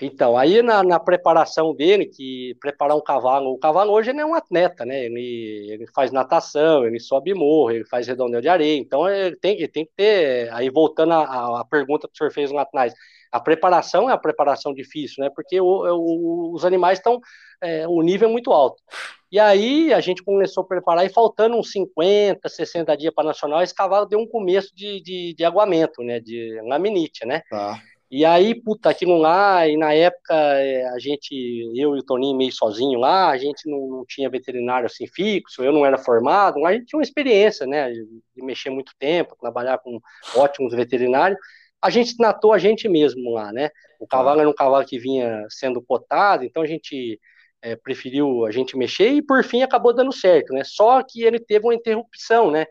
[0.01, 4.25] Então, aí na, na, preparação dele, que preparar um cavalo, o cavalo hoje ele é
[4.25, 5.05] um atleta, né?
[5.05, 9.57] Ele, ele faz natação, ele sobe morro, ele faz redondel de areia, então ele tem,
[9.57, 10.53] ele tem que ter.
[10.53, 12.93] Aí voltando à, pergunta que o senhor fez lá atrás,
[13.31, 15.29] a preparação é a preparação difícil, né?
[15.35, 17.19] Porque o, o, os animais estão.
[17.61, 18.81] É, o nível é muito alto.
[19.29, 23.61] E aí a gente começou a preparar, e faltando uns 50, 60 dias para nacional,
[23.61, 26.21] esse cavalo deu um começo de, de, de aguamento, né?
[26.21, 27.41] De laminite, né?
[27.49, 27.79] Tá.
[28.11, 31.31] E aí, puta, aquilo lá, e na época é, a gente,
[31.75, 35.63] eu e o Toninho meio sozinho lá, a gente não, não tinha veterinário assim fixo,
[35.63, 39.77] eu não era formado, a gente tinha uma experiência, né, de mexer muito tempo, trabalhar
[39.77, 39.99] com
[40.35, 41.39] ótimos veterinários,
[41.79, 43.69] a gente tratou a gente mesmo lá, né,
[43.99, 47.19] o cavalo era um cavalo que vinha sendo cotado, então a gente
[47.61, 51.39] é, preferiu a gente mexer e por fim acabou dando certo, né, só que ele
[51.39, 52.65] teve uma interrupção, né,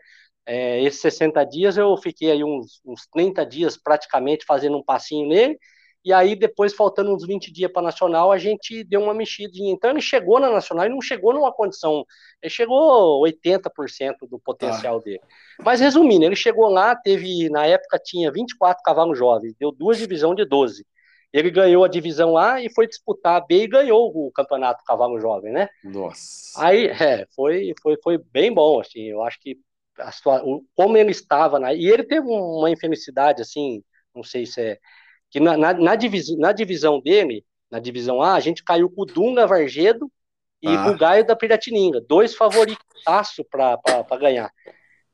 [0.49, 5.27] é, esses 60 dias eu fiquei aí uns, uns 30 dias praticamente fazendo um passinho
[5.27, 5.57] nele,
[6.03, 9.71] e aí depois, faltando uns 20 dias para Nacional, a gente deu uma mexidinha.
[9.71, 12.05] Então ele chegou na Nacional e não chegou numa condição,
[12.41, 15.01] ele chegou 80% do potencial ah.
[15.01, 15.21] dele.
[15.59, 20.35] Mas resumindo, ele chegou lá, teve, na época tinha 24 cavalos jovens, deu duas divisões
[20.35, 20.85] de 12.
[21.31, 25.19] Ele ganhou a divisão A e foi disputar a B e ganhou o campeonato cavalo
[25.19, 25.69] jovem, né?
[25.83, 26.53] Nossa.
[26.57, 29.55] Aí, é, foi, foi, foi bem bom, assim, eu acho que a
[30.11, 33.83] sua, o, como ele estava, e ele teve uma infelicidade, assim,
[34.15, 34.79] não sei se é,
[35.29, 39.03] que na, na, na, divis, na divisão dele, na divisão A, a gente caiu com
[39.03, 40.11] o Dunga Vargedo
[40.61, 40.83] e ah.
[40.83, 44.51] com o Gaio da Piratininga, dois favoritaços para ganhar.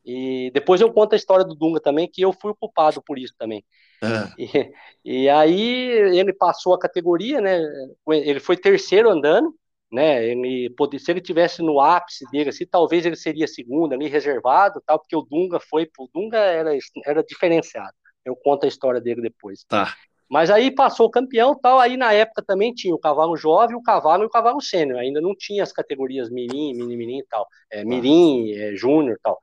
[0.05, 3.33] E depois eu conto a história do Dunga também, que eu fui culpado por isso
[3.37, 3.65] também.
[4.01, 4.31] Ah.
[4.37, 4.71] E,
[5.03, 7.59] e, aí ele passou a categoria, né?
[8.07, 9.55] Ele foi terceiro andando,
[9.91, 10.25] né?
[10.25, 14.81] Ele poder, se ele tivesse no ápice dele, assim, talvez ele seria segundo ali reservado,
[14.85, 16.71] tal, porque o Dunga foi, o Dunga era
[17.05, 17.93] era diferenciado.
[18.23, 19.63] Eu conto a história dele depois.
[19.65, 19.93] Tá.
[20.27, 23.83] Mas aí passou o campeão, tal, aí na época também tinha o cavalo jovem, o
[23.83, 24.99] cavalo e o cavalo sênior.
[24.99, 27.85] Ainda não tinha as categorias mirim, mini mirim e tal, é, tá.
[27.85, 29.37] mirim, é, júnior, tal.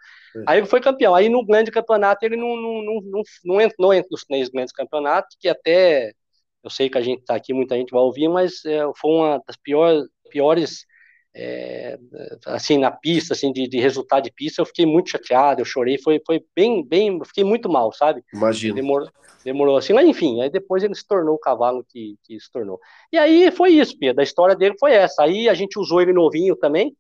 [0.47, 1.15] Aí ele foi campeão.
[1.15, 4.73] Aí no grande campeonato ele não não, não, não, não entrou entre os três grandes
[4.73, 6.13] campeonatos, que até
[6.65, 9.43] eu sei que a gente está aqui, muita gente vai ouvir, mas é, foi uma
[9.47, 10.87] das piores, piores
[11.35, 11.99] é,
[12.47, 15.99] assim na pista, assim de, de, resultado de pista, eu fiquei muito chateado, eu chorei,
[15.99, 18.23] foi, foi bem, bem, fiquei muito mal, sabe?
[18.33, 18.75] Imagina.
[18.75, 19.09] Demorou,
[19.45, 22.79] demorou assim, mas enfim, aí depois ele se tornou o cavalo que, que se tornou.
[23.11, 25.23] E aí foi isso, Pedro, a história dele foi essa.
[25.23, 26.95] Aí a gente usou ele novinho também.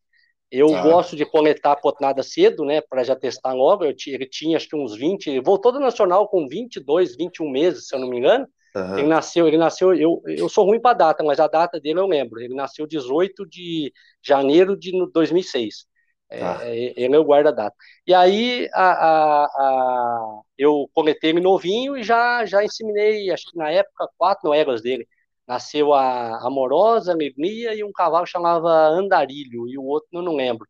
[0.51, 0.83] Eu ah.
[0.83, 3.85] gosto de coletar potnada cedo, né, para já testar logo.
[3.85, 7.95] Eu, ele tinha acho que uns 20, voltou do Nacional com 22, 21 meses, se
[7.95, 8.47] eu não me engano.
[8.75, 8.99] Uhum.
[8.99, 12.07] Ele nasceu, ele nasceu, eu, eu sou ruim para data, mas a data dele eu
[12.07, 12.41] lembro.
[12.41, 15.87] Ele nasceu 18 de janeiro de 2006.
[16.31, 16.59] É, tá.
[16.63, 17.77] É, ele é o guarda-data.
[18.07, 23.59] E aí a, a, a, eu coletei ele novinho e já, já inseminei, acho que
[23.59, 25.07] na época, quatro noegas dele.
[25.47, 30.35] Nasceu a Amorosa, a Alegria e um cavalo chamava Andarilho, e o outro eu não
[30.35, 30.67] lembro.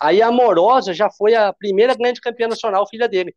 [0.00, 3.34] Aí a Amorosa já foi a primeira grande campeã nacional, filha dele.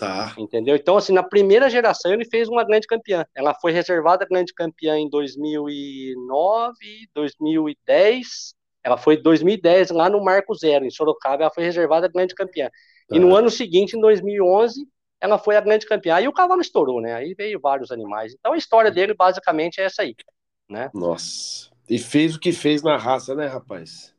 [0.00, 0.34] Tá.
[0.38, 0.74] Entendeu?
[0.74, 3.26] Então, assim, na primeira geração ele fez uma grande campeã.
[3.34, 6.74] Ela foi reservada grande campeã em 2009,
[7.14, 8.54] 2010.
[8.82, 12.70] Ela foi 2010 lá no Marco Zero, em Sorocaba, ela foi reservada grande campeã.
[13.08, 13.14] Tá.
[13.14, 14.88] E no ano seguinte, em 2011,
[15.20, 16.14] ela foi a grande campeã.
[16.14, 17.12] Aí o cavalo estourou, né?
[17.12, 18.34] Aí veio vários animais.
[18.40, 20.14] Então a história dele basicamente é essa aí,
[20.66, 20.90] né?
[20.94, 21.68] Nossa.
[21.90, 24.14] E fez o que fez na raça, né, rapaz?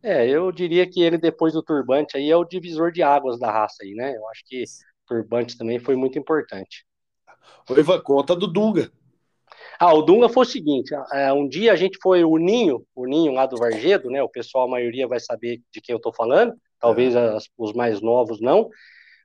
[0.00, 3.50] É, eu diria que ele depois do turbante aí é o divisor de águas da
[3.50, 4.14] raça aí, né?
[4.14, 4.62] Eu acho que
[5.04, 6.84] o turbante também foi muito importante.
[7.68, 8.90] O Ivan, conta do Dunga.
[9.78, 13.06] Ah, o Dunga foi o seguinte, é, um dia a gente foi o Ninho, o
[13.06, 14.22] Ninho lá do Vargedo, né?
[14.22, 17.34] O pessoal, a maioria vai saber de quem eu tô falando, talvez é.
[17.34, 18.70] as, os mais novos não.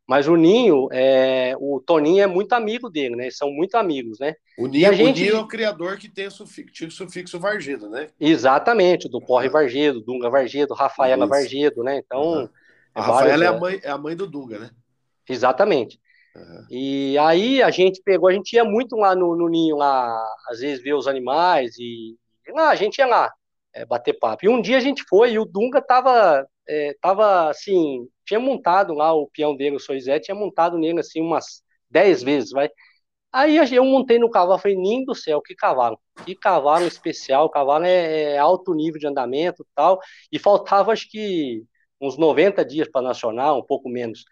[0.08, 3.26] Mas o Ninho, é, o Toninho é muito amigo dele, né?
[3.26, 4.34] Eles são muito amigos, né?
[4.58, 5.22] O Ninho, gente...
[5.22, 8.08] o Ninho é o criador que tem o sufixo, sufixo Vargedo, né?
[8.20, 11.30] Exatamente, do Porre Vargedo, Dunga Vargedo, Rafaela Isso.
[11.30, 12.02] Vargedo, né?
[12.04, 12.22] Então.
[12.22, 12.50] Uhum.
[12.96, 14.72] A Rafaela é, a mãe, é a mãe do Dunga, né?
[15.30, 16.00] Exatamente.
[16.36, 16.66] Uhum.
[16.70, 20.60] E aí a gente pegou, a gente ia muito lá no, no Ninho, lá, às
[20.60, 22.16] vezes ver os animais, e,
[22.48, 23.32] e lá, a gente ia lá
[23.74, 24.46] é, bater papo.
[24.46, 28.94] E um dia a gente foi e o Dunga tava, é, tava assim, tinha montado
[28.94, 32.70] lá o peão dele, o Soizé, tinha montado nele assim umas 10 vezes, vai.
[33.32, 37.50] Aí eu montei no cavalo, falei, ninho do céu, que cavalo, que cavalo especial, o
[37.50, 40.00] cavalo é, é alto nível de andamento tal,
[40.32, 41.64] e faltava acho que
[42.02, 44.24] uns 90 dias para nacional, um pouco menos.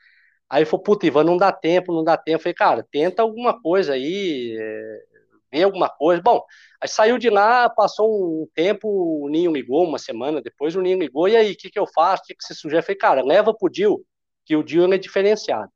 [0.49, 2.37] Aí falou, puta, Ivan, não dá tempo, não dá tempo.
[2.37, 5.03] Eu falei, cara, tenta alguma coisa aí, é,
[5.51, 6.21] vê alguma coisa.
[6.21, 6.43] Bom,
[6.81, 10.99] aí saiu de lá, passou um tempo, o Ninho ligou, uma semana depois, o Ninho
[10.99, 12.23] ligou, e aí, o que, que eu faço?
[12.23, 12.79] O que, que você sugere?
[12.79, 14.05] Eu falei, cara, leva pro Dil,
[14.45, 15.71] que o Dil é diferenciado.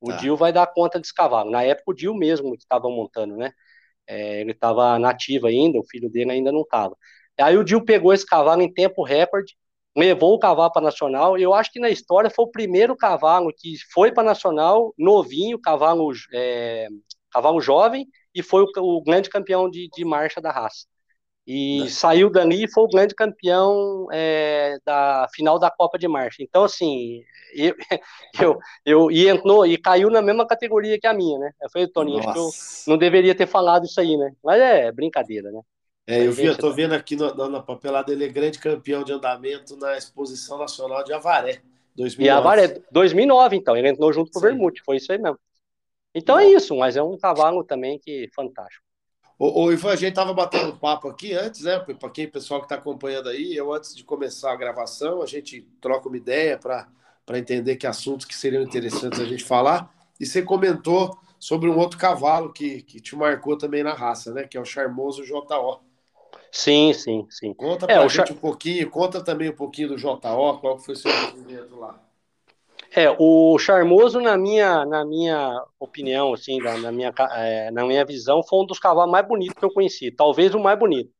[0.00, 0.16] O tá.
[0.16, 1.50] Dil vai dar conta desse cavalo.
[1.50, 3.52] Na época, o Dil mesmo que estava montando, né?
[4.06, 6.96] É, ele estava nativo ainda, o filho dele ainda não estava.
[7.38, 9.56] Aí o Dil pegou esse cavalo em tempo recorde,
[9.96, 11.38] levou o cavalo para Nacional.
[11.38, 16.10] Eu acho que na história foi o primeiro cavalo que foi para Nacional, novinho, cavalo,
[16.32, 16.88] é,
[17.30, 20.86] cavalo jovem, e foi o, o grande campeão de, de, marcha da raça.
[21.46, 21.88] E né.
[21.88, 26.42] saiu dali e foi o grande campeão é, da final da Copa de Marcha.
[26.42, 27.24] Então, assim,
[27.54, 27.74] eu,
[28.40, 31.50] eu, eu e entrou e caiu na mesma categoria que a minha, né?
[31.60, 32.50] Eu falei, Toninho, acho que eu
[32.92, 34.32] não deveria ter falado isso aí, né?
[34.44, 35.60] Mas é brincadeira, né?
[36.06, 39.12] É, eu vi, eu tô vendo aqui no, na papelada, ele é grande campeão de
[39.12, 41.62] andamento na Exposição Nacional de Avaré,
[41.94, 42.24] 2009.
[42.24, 45.38] E Avaré, 2009, então, ele entrou junto com o Vermute, foi isso aí mesmo.
[46.14, 48.84] Então é isso, mas é um cavalo também que fantástico.
[49.38, 51.78] O, o Ivan, a gente tava batendo papo aqui antes, né?
[51.78, 55.62] Para quem pessoal que está acompanhando aí, eu antes de começar a gravação, a gente
[55.80, 56.86] troca uma ideia para
[57.38, 59.94] entender que assuntos que seriam interessantes a gente falar.
[60.18, 64.46] E você comentou sobre um outro cavalo que, que te marcou também na raça, né?
[64.46, 65.80] Que é o charmoso JO.
[66.52, 67.54] Sim, sim, sim.
[67.54, 68.32] Conta é, pra gente char...
[68.32, 70.18] um pouquinho, conta também um pouquinho do JO,
[70.60, 72.00] qual foi o seu movimento lá.
[72.94, 78.04] É, o Charmoso, na minha, na minha opinião, assim, na, na minha, é, na minha
[78.04, 81.10] visão, foi um dos cavalos mais bonitos que eu conheci, talvez o mais bonito.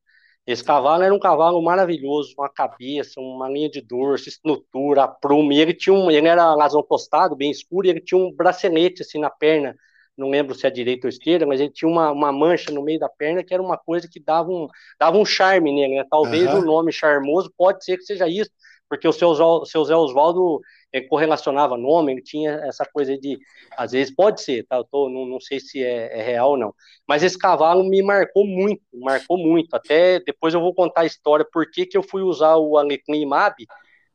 [0.45, 5.61] Esse cavalo era um cavalo maravilhoso, uma cabeça, uma linha de dorso, estrutura, prumo, e
[5.61, 9.19] ele tinha um, ele era lazão tostado, bem escuro, e ele tinha um bracelete assim
[9.19, 9.75] na perna,
[10.17, 12.99] não lembro se é direita ou esquerda, mas ele tinha uma, uma mancha no meio
[12.99, 14.67] da perna que era uma coisa que dava um,
[14.99, 16.05] dava um charme nele, né?
[16.09, 16.59] Talvez uhum.
[16.59, 18.51] o nome charmoso pode ser que seja isso,
[18.89, 19.33] porque o seu,
[19.65, 20.59] seu Zé Oswaldo
[20.93, 23.39] é, correlacionava nome, ele tinha essa coisa de,
[23.77, 24.77] às vezes pode ser, tá?
[24.77, 26.75] Eu tô, não, não sei se é, é, real ou não.
[27.07, 29.73] Mas esse cavalo me marcou muito, marcou muito.
[29.73, 33.25] Até depois eu vou contar a história por que, que eu fui usar o Alecrim
[33.25, 33.55] Mab,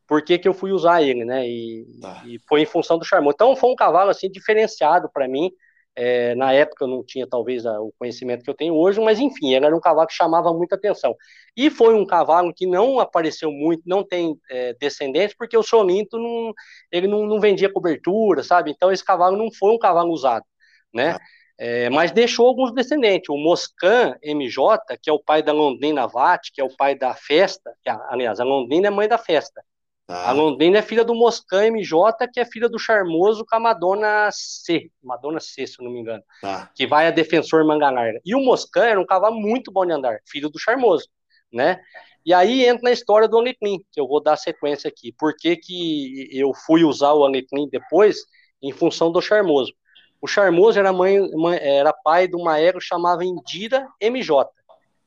[0.06, 1.48] por que, que eu fui usar ele, né?
[1.48, 2.22] E, ah.
[2.26, 3.32] e foi em função do charmão.
[3.34, 5.50] Então foi um cavalo assim diferenciado para mim.
[5.96, 9.54] É, na época eu não tinha talvez o conhecimento que eu tenho hoje, mas enfim,
[9.54, 11.16] era um cavalo que chamava muita atenção.
[11.56, 16.18] E foi um cavalo que não apareceu muito, não tem é, descendentes, porque o Solinto
[16.18, 16.52] não,
[16.92, 18.70] ele não, não, vendia cobertura, sabe?
[18.70, 20.44] Então esse cavalo não foi um cavalo usado,
[20.92, 21.16] né?
[21.58, 23.30] É, mas deixou alguns descendentes.
[23.30, 27.14] O Moscan MJ, que é o pai da Londrina Vat, que é o pai da
[27.14, 29.62] festa, que, aliás, a Londrina é mãe da festa.
[30.06, 30.28] Tá.
[30.28, 34.28] A Londrina é filha do Moscan MJ, que é filha do Charmoso com a Madonna
[34.30, 34.90] C.
[35.02, 36.22] Madonna C, se eu não me engano.
[36.40, 36.70] Tá.
[36.76, 38.20] Que vai a Defensor Manga Larga.
[38.24, 41.08] E o Moscan era um cavalo muito bom de andar, filho do Charmoso,
[41.52, 41.80] né?
[42.24, 45.12] E aí entra na história do Alecrim, que eu vou dar sequência aqui.
[45.12, 48.18] Por que, que eu fui usar o Alecrim depois
[48.62, 49.72] em função do Charmoso?
[50.20, 54.48] O Charmoso era, mãe, mãe, era pai de uma égua chamada Indira MJ.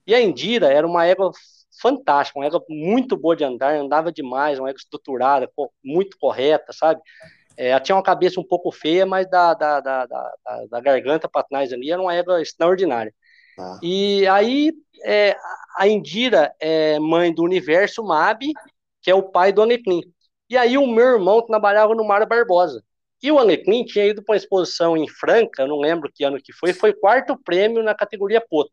[0.05, 1.31] E a Indira era uma égua
[1.81, 5.49] fantástica, uma égua muito boa de andar, andava demais, uma égua estruturada,
[5.83, 7.01] muito correta, sabe?
[7.57, 10.31] É, ela tinha uma cabeça um pouco feia, mas da, da, da, da,
[10.69, 13.13] da garganta para trás ali era uma égua extraordinária.
[13.57, 13.77] Ah.
[13.83, 14.71] E aí
[15.03, 15.35] é,
[15.77, 18.39] a Indira é mãe do Universo Mab,
[19.01, 20.01] que é o pai do Aneclim.
[20.49, 22.83] E aí o meu irmão trabalhava no Mário Barbosa.
[23.21, 26.53] E o Alecrim tinha ido para uma exposição em Franca, não lembro que ano que
[26.53, 28.71] foi, foi quarto prêmio na categoria Poto.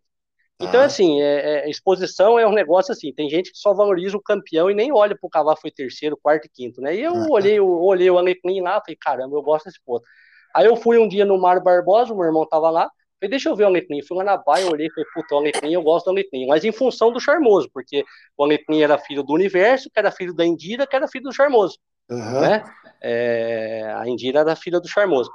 [0.61, 0.85] Então, ah.
[0.85, 4.71] assim, é, é, exposição é um negócio assim, tem gente que só valoriza o campeão
[4.71, 6.95] e nem olha para o cavalo foi terceiro, quarto e quinto, né?
[6.97, 7.27] E eu ah.
[7.31, 10.07] olhei, eu, olhei o Alecrim lá, falei, caramba, eu gosto desse Poto.
[10.55, 12.89] Aí eu fui um dia no Mário Barbosa, o meu irmão tava lá,
[13.21, 14.03] falei, deixa eu ver o Alecrim.
[14.03, 16.47] Fui lá na baia, olhei, falei, puta, o Alecrim, eu gosto do Alecrim.
[16.47, 18.03] Mas em função do Charmoso, porque
[18.39, 21.35] o Alecrim era filho do Universo, que era filho da Indira, que era filho do
[21.35, 21.77] Charmoso.
[22.09, 22.41] Uhum.
[22.41, 22.65] Né?
[23.03, 25.31] É, a Indira era filha do Charmoso.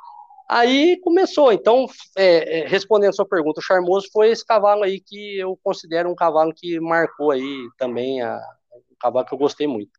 [0.52, 1.86] Aí começou, então,
[2.18, 6.12] é, é, respondendo a sua pergunta, o Charmoso foi esse cavalo aí que eu considero
[6.12, 8.38] um cavalo que marcou aí também, a,
[8.76, 9.98] um cavalo que eu gostei muito.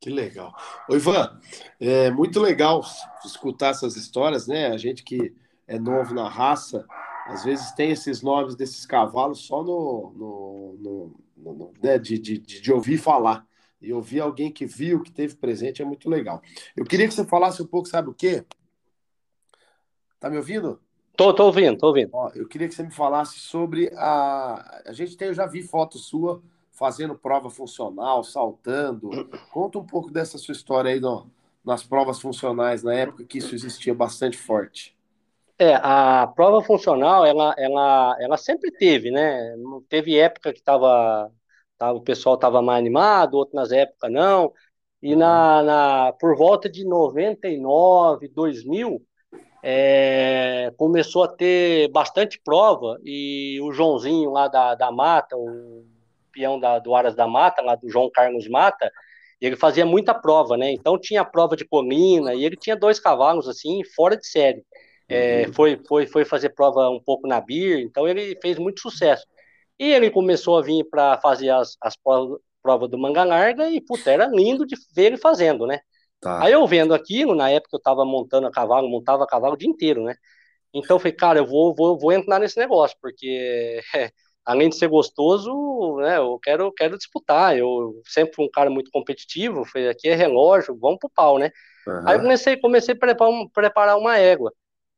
[0.00, 0.52] Que legal.
[0.88, 1.38] Ô, Ivan,
[1.78, 2.82] é muito legal
[3.24, 4.66] escutar essas histórias, né?
[4.66, 5.32] A gente que
[5.64, 6.84] é novo na raça,
[7.26, 12.00] às vezes tem esses nomes desses cavalos só no, no, no, no né?
[12.00, 13.46] de, de, de ouvir falar.
[13.80, 16.42] E ouvir alguém que viu, que teve presente, é muito legal.
[16.76, 18.44] Eu queria que você falasse um pouco, sabe o quê?
[20.24, 20.80] Tá me ouvindo?
[21.18, 22.08] Tô, tô ouvindo, tô ouvindo.
[22.14, 24.80] Ó, eu queria que você me falasse sobre a.
[24.86, 29.10] A gente tem, eu já vi foto sua fazendo prova funcional, saltando.
[29.52, 31.30] Conta um pouco dessa sua história aí no,
[31.62, 34.96] nas provas funcionais, na época que isso existia bastante forte.
[35.58, 39.54] É, a prova funcional, ela, ela, ela sempre teve, né?
[39.90, 41.30] Teve época que tava,
[41.76, 44.54] tava, o pessoal estava mais animado, outras épocas não.
[45.02, 49.06] E na, na, por volta de 99, 2000,
[49.66, 55.86] é, começou a ter bastante prova e o Joãozinho lá da, da Mata, o
[56.30, 58.92] peão da, do Aras da Mata, lá do João Carlos Mata,
[59.40, 60.70] ele fazia muita prova, né?
[60.70, 64.62] Então tinha prova de colina e ele tinha dois cavalos assim, fora de série.
[65.08, 65.54] É, uhum.
[65.54, 69.26] foi, foi, foi fazer prova um pouco na BIR, então ele fez muito sucesso.
[69.78, 73.80] E ele começou a vir para fazer as, as provas, prova do manga larga e,
[73.80, 75.80] puta, era lindo de ver ele fazendo, né?
[76.24, 76.42] Tá.
[76.42, 79.56] Aí eu vendo aquilo, na época eu tava montando a cavalo, montava a cavalo o
[79.58, 80.16] dia inteiro, né?
[80.72, 84.10] Então eu falei, cara, eu vou, vou, vou entrar nesse negócio, porque é,
[84.42, 85.52] além de ser gostoso,
[85.98, 87.58] né, eu quero, quero disputar.
[87.58, 91.50] Eu sempre fui um cara muito competitivo, falei, aqui é relógio, vamos pro pau, né?
[91.86, 92.08] Uhum.
[92.08, 94.50] Aí eu comecei, comecei a preparar, preparar uma égua.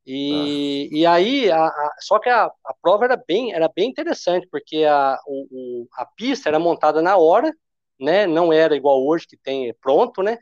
[0.07, 0.99] E, uhum.
[0.99, 4.85] e aí, a, a, só que a, a prova era bem, era bem interessante, porque
[4.85, 7.53] a, o, a pista era montada na hora,
[7.99, 8.29] né?
[8.29, 10.39] Não era igual hoje que tem pronto, né?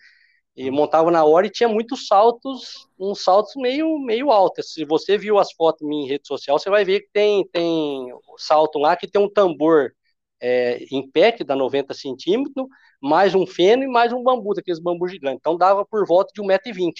[0.56, 4.72] E montava na hora e tinha muitos saltos, uns saltos meio, meio altos.
[4.72, 8.06] Se você viu as fotos em rede social, você vai ver que tem, tem
[8.38, 9.92] salto lá que tem um tambor
[10.40, 12.66] é, em pé, que dá 90 centímetros,
[13.00, 15.38] mais um feno e mais um bambu, daqueles bambus gigantes.
[15.40, 16.92] Então dava por volta de 1,20m.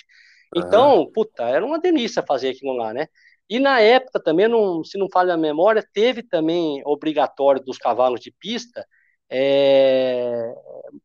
[0.57, 3.07] Então, puta, era uma delícia fazer aquilo lá, né?
[3.49, 8.21] E na época também, não, se não falha a memória, teve também obrigatório dos cavalos
[8.21, 8.87] de pista
[9.31, 10.55] é,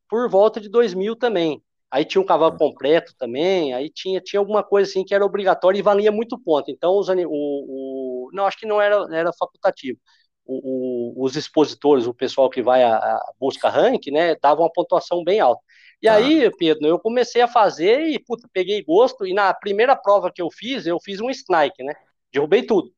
[0.07, 1.61] por volta de 2000 também.
[1.91, 5.79] Aí tinha um cavalo completo também, aí tinha, tinha alguma coisa assim que era obrigatória
[5.79, 6.69] e valia muito ponto.
[6.69, 9.97] Então, os, o, o não, acho que não era, era facultativo.
[10.45, 14.71] O, o, os expositores, o pessoal que vai a, a busca rank, né, davam uma
[14.71, 15.61] pontuação bem alta.
[16.01, 16.15] E ah.
[16.15, 20.41] aí, Pedro, eu comecei a fazer e, puta, peguei gosto, e na primeira prova que
[20.41, 21.93] eu fiz, eu fiz um strike, né,
[22.31, 22.93] derrubei tudo.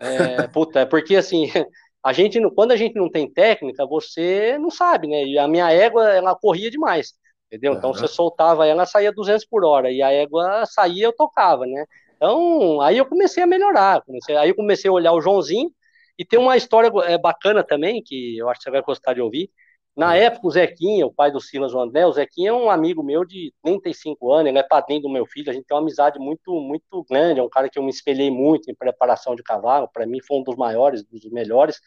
[0.00, 1.46] É, puta, é porque assim,
[2.04, 5.70] a gente, quando a gente não tem técnica, você não sabe, né, e a minha
[5.70, 7.14] égua, ela corria demais
[7.52, 7.74] entendeu?
[7.74, 11.84] Então, você soltava ela, saía 200 por hora, e a égua saía, eu tocava, né?
[12.16, 15.70] Então, aí eu comecei a melhorar, comecei, aí eu comecei a olhar o Joãozinho,
[16.18, 19.20] e tem uma história é, bacana também, que eu acho que você vai gostar de
[19.20, 19.50] ouvir,
[19.94, 23.02] na época, o Zequinha, o pai do Silas, o André, o Zequinha é um amigo
[23.02, 26.18] meu de 35 anos, ele é padrinho do meu filho, a gente tem uma amizade
[26.18, 29.86] muito, muito grande, é um cara que eu me espelhei muito em preparação de cavalo,
[29.92, 31.78] para mim foi um dos maiores, dos melhores,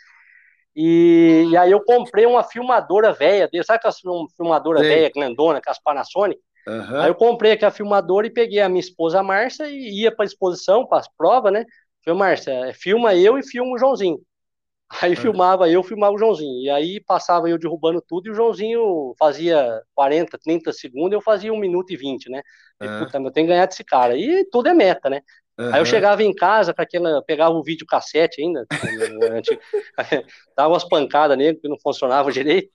[0.76, 3.94] e, e, aí eu comprei uma filmadora velha, sabe aquela
[4.36, 6.40] filmadora velha, grandona, com as Panasonic?
[6.68, 7.00] Uhum.
[7.00, 10.26] Aí eu comprei aqui a filmadora e peguei a minha esposa Márcia e ia para
[10.26, 11.64] a exposição, para as provas, né?
[12.04, 14.20] Falei, Márcia, filma eu e filma o Joãozinho.
[15.02, 15.16] Aí uhum.
[15.16, 16.62] filmava eu, filmava o Joãozinho.
[16.62, 21.52] E aí passava eu derrubando tudo e o Joãozinho fazia 40, 30 segundos, eu fazia
[21.52, 22.42] 1 minuto e 20, né?
[22.82, 23.00] E, uhum.
[23.00, 24.16] puta, eu tenho que ganhar desse cara.
[24.16, 25.22] E tudo é meta, né?
[25.58, 25.74] Uhum.
[25.74, 28.66] Aí eu chegava em casa com aquela, pegava o vídeo cassete ainda,
[30.56, 32.70] dava umas pancadas nele que não funcionava direito.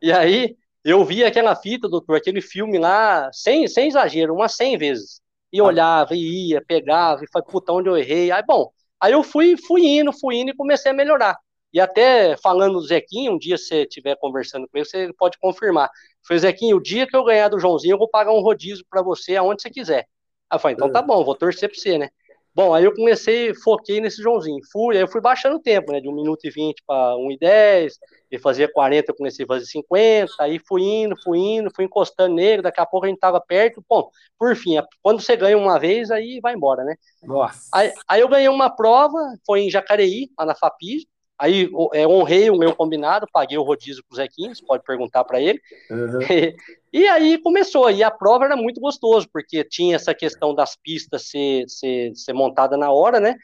[0.00, 4.78] E aí eu via aquela fita, doutor, aquele filme lá, sem, sem exagero, umas 100
[4.78, 5.20] vezes.
[5.52, 5.64] E ah.
[5.64, 8.30] olhava, e ia, pegava, e falei, puta, onde eu errei?
[8.30, 8.70] Aí, bom,
[9.00, 11.36] aí eu fui, fui indo, fui indo e comecei a melhorar.
[11.72, 15.90] E até falando do Zequinho, um dia você estiver conversando com ele, você pode confirmar.
[16.22, 19.02] Foi Zequinho, o dia que eu ganhar do Joãozinho, eu vou pagar um rodízio para
[19.02, 20.06] você aonde você quiser.
[20.50, 22.08] Aí eu falei, então tá bom, vou torcer pra você, né?
[22.54, 24.60] Bom, aí eu comecei, foquei nesse Joãozinho.
[24.70, 26.00] Fui, aí eu fui baixando o tempo, né?
[26.00, 27.98] De 1 minuto e 20 para 1 e 10,
[28.30, 32.34] e fazia 40, eu comecei a fazer 50, aí fui indo, fui indo, fui encostando
[32.36, 33.84] nele, daqui a pouco a gente tava perto.
[33.88, 36.94] Bom, por fim, quando você ganha uma vez, aí vai embora, né?
[37.24, 37.70] Nossa.
[37.72, 41.08] Aí, aí eu ganhei uma prova, foi em Jacareí, lá na FAPI,
[41.38, 45.40] Aí é, honrei o meu combinado, paguei o rodízio pro Zequinho, você pode perguntar para
[45.40, 45.60] ele.
[45.90, 46.22] Uhum.
[46.22, 46.56] E,
[46.92, 51.28] e, aí começou, e a prova era muito gostoso, porque tinha essa questão das pistas
[51.28, 53.36] ser, ser, ser montada na hora, né?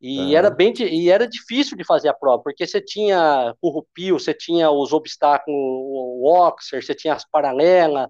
[0.00, 0.36] E uhum.
[0.36, 4.70] era bem e era difícil de fazer a prova, porque você tinha currupio, você tinha
[4.70, 8.06] os obstáculos, o Oxer, você tinha as paralelas,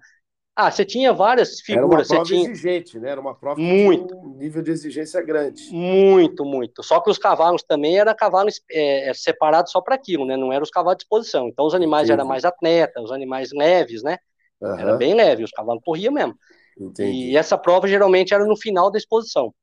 [0.61, 2.09] ah, você tinha várias figuras.
[2.09, 2.51] Era uma prova tinha...
[2.51, 3.11] exigente, né?
[3.11, 4.13] Era uma prova muito.
[4.13, 5.69] um nível de exigência grande.
[5.71, 6.83] Muito, muito.
[6.83, 10.35] Só que os cavalos também eram cavalos é, é separados só para aquilo, né?
[10.35, 11.47] Não eram os cavalos de exposição.
[11.47, 12.19] Então os animais Entendi.
[12.19, 14.17] eram mais atletas, os animais leves, né?
[14.59, 14.77] Uhum.
[14.77, 16.35] Era bem leve, os cavalos corriam mesmo.
[16.77, 17.29] Entendi.
[17.29, 19.53] E essa prova geralmente era no final da exposição.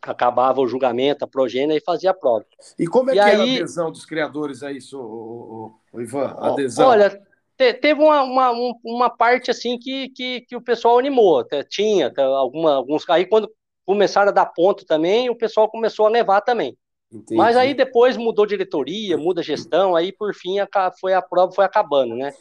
[0.00, 2.46] Acabava o julgamento, a progênia e fazia a prova.
[2.78, 3.34] E como é e que aí...
[3.34, 6.34] era a adesão dos criadores a isso, o, o, o Ivan?
[6.38, 6.88] A adesão?
[6.88, 7.22] Olha,
[7.56, 13.08] teve uma, uma, uma parte assim que, que, que o pessoal animou, tinha alguma, alguns,
[13.08, 13.50] aí quando
[13.84, 16.76] começaram a dar ponto também, o pessoal começou a levar também.
[17.12, 17.36] Entendi.
[17.36, 21.64] Mas aí depois mudou diretoria, muda gestão, aí por fim a, foi a prova foi
[21.64, 22.32] acabando, né?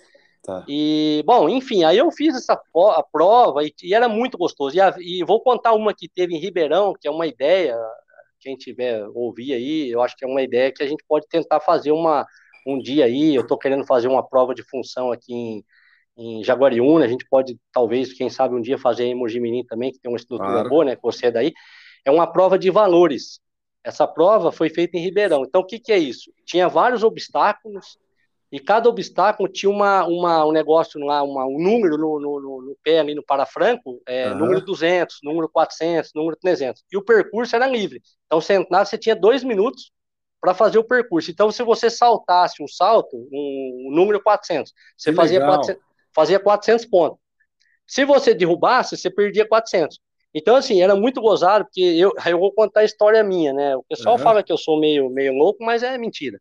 [0.44, 0.66] Tá.
[0.68, 4.76] E, bom, enfim, aí eu fiz essa a prova e, e era muito gostoso.
[4.76, 7.78] E, a, e, vou contar uma que teve em Ribeirão, que é uma ideia,
[8.40, 11.60] quem tiver ouvir aí, eu acho que é uma ideia que a gente pode tentar
[11.60, 12.26] fazer uma,
[12.66, 15.66] um dia aí, eu estou querendo fazer uma prova de função aqui em,
[16.18, 20.00] em Jaguariúna, a gente pode, talvez, quem sabe, um dia fazer em Mojimirim também, que
[20.00, 20.70] tem uma estrutura claro.
[20.70, 21.54] boa, né, que você é daí,
[22.06, 23.40] é uma prova de valores.
[23.84, 25.44] Essa prova foi feita em Ribeirão.
[25.44, 26.32] Então, o que, que é isso?
[26.46, 27.98] Tinha vários obstáculos,
[28.52, 32.78] e cada obstáculo tinha uma, uma, um negócio lá, uma, um número no, no, no
[32.84, 34.40] pé ali no parafranco, é, uhum.
[34.40, 36.84] número 200, número 400, número 300.
[36.92, 38.02] E o percurso era livre.
[38.26, 39.92] Então, você entrava, você tinha dois minutos
[40.42, 41.30] para fazer o percurso.
[41.30, 45.82] Então, se você saltasse um salto, um, um número 400, você fazia 400,
[46.14, 47.20] fazia 400 pontos.
[47.86, 50.00] Se você derrubasse, você perdia 400.
[50.34, 53.76] Então, assim, era muito gozado, porque eu, eu vou contar a história minha, né?
[53.76, 54.22] O pessoal uhum.
[54.22, 56.40] fala que eu sou meio, meio louco, mas é mentira.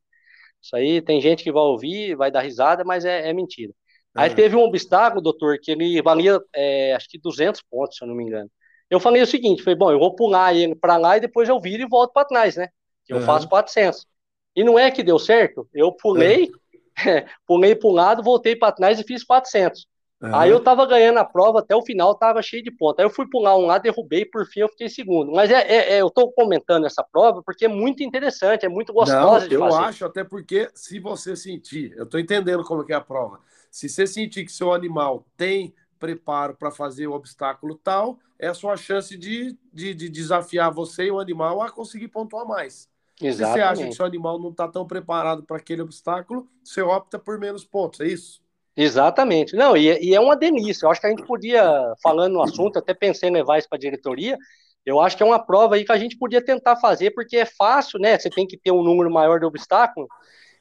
[0.62, 3.72] Isso aí tem gente que vai ouvir, vai dar risada, mas é, é mentira.
[4.14, 4.22] Uhum.
[4.22, 8.08] Aí teve um obstáculo, doutor, que ele valia, é, acho que 200 pontos, se eu
[8.08, 8.50] não me engano.
[8.88, 11.60] Eu falei o seguinte, falei, bom, eu vou pular ele para lá e depois eu
[11.60, 12.68] viro e volto para trás, né?
[13.10, 13.22] Eu uhum.
[13.24, 14.06] faço 400.
[14.54, 16.50] E não é que deu certo, eu pulei, uhum.
[17.46, 19.86] pulei para um lado, voltei para trás e fiz 400.
[20.22, 20.34] Uhum.
[20.34, 22.98] Aí eu tava ganhando a prova até o final, tava cheio de pontos.
[22.98, 25.32] Aí eu fui pular um lado, derrubei, por fim eu fiquei segundo.
[25.32, 28.92] Mas é, é, é eu tô comentando essa prova porque é muito interessante, é muito
[28.92, 29.76] gostosa Não, de eu fazer.
[29.76, 33.40] Eu acho, até porque se você sentir, eu tô entendendo como é a prova.
[33.70, 38.54] Se você sentir que seu animal tem preparo para fazer o obstáculo tal, é a
[38.54, 42.88] sua chance de, de, de desafiar você e o animal a conseguir pontuar mais.
[43.20, 43.36] Exatamente.
[43.36, 47.18] Se você acha que seu animal não está tão preparado para aquele obstáculo, você opta
[47.18, 48.40] por menos pontos, é isso?
[48.76, 49.54] Exatamente.
[49.54, 50.86] Não, e, e, é uma delícia.
[50.86, 53.76] Eu acho que a gente podia, falando no assunto, até pensei em levar isso para
[53.76, 54.38] a diretoria.
[54.86, 57.44] Eu acho que é uma prova aí que a gente podia tentar fazer, porque é
[57.44, 58.18] fácil, né?
[58.18, 60.08] Você tem que ter um número maior de obstáculos,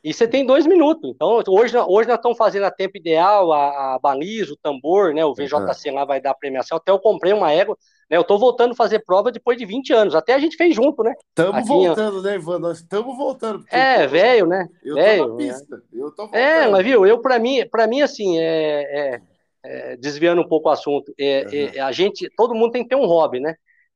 [0.04, 1.12] e você tem dois minutos.
[1.14, 5.26] Então, hoje, hoje nós estamos fazendo a tempo ideal, a, a baliza, o tambor, né?
[5.26, 6.78] O VJC lá vai dar premiação.
[6.78, 7.78] Até eu comprei uma égua,
[8.10, 8.18] né?
[8.18, 10.16] Eu estou voltando a fazer prova depois de 20 anos.
[10.16, 11.14] Até a gente fez junto, né?
[11.30, 12.60] Estamos voltando, né, Ivan?
[12.60, 13.64] Nós estamos voltando.
[13.70, 14.68] É, velho, né?
[14.84, 15.76] Eu véio, tô na pista.
[15.76, 15.82] Né?
[15.94, 16.40] Eu tô voltando.
[16.40, 19.22] É, mas viu, eu, para mim, para mim, assim, é, é,
[19.64, 21.86] é, desviando um pouco o assunto, é, uhum.
[21.86, 23.56] a gente, todo mundo tem que ter um hobby, né?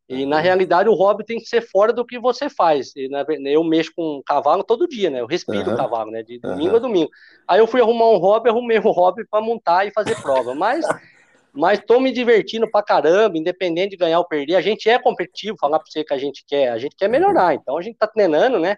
[0.09, 2.93] E na realidade o hobby tem que ser fora do que você faz.
[2.95, 3.09] E,
[3.45, 5.22] eu mexo com cavalo todo dia, né?
[5.22, 5.78] Eu respiro uhum.
[5.78, 6.22] cavalo, né?
[6.22, 6.76] De domingo uhum.
[6.76, 7.09] a domingo.
[7.47, 10.53] Aí eu fui arrumar um hobby, arrumei um hobby para montar e fazer prova.
[10.53, 10.86] Mas,
[11.54, 14.56] mas tô me divertindo pra caramba, independente de ganhar ou perder.
[14.56, 17.54] A gente é competitivo, falar para você que a gente quer, a gente quer melhorar.
[17.54, 18.76] Então a gente tá treinando, né?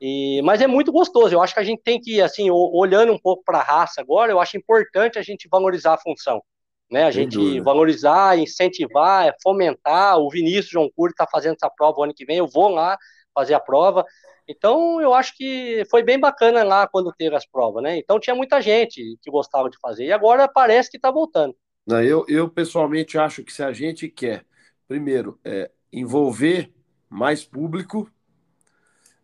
[0.00, 1.34] E, mas é muito gostoso.
[1.34, 4.32] Eu acho que a gente tem que, assim, olhando um pouco para a raça agora,
[4.32, 6.42] eu acho importante a gente valorizar a função
[6.90, 7.04] né?
[7.04, 7.62] A gente dúvida.
[7.62, 10.18] valorizar, incentivar, fomentar.
[10.18, 12.96] O Vinícius João Cury está fazendo essa prova o ano que vem, eu vou lá
[13.34, 14.04] fazer a prova.
[14.48, 17.98] Então, eu acho que foi bem bacana lá quando teve as provas, né?
[17.98, 20.06] Então, tinha muita gente que gostava de fazer.
[20.06, 21.54] E agora parece que está voltando.
[21.88, 24.44] Não, eu, eu, pessoalmente, acho que se a gente quer,
[24.86, 26.70] primeiro, é, envolver
[27.08, 28.12] mais público,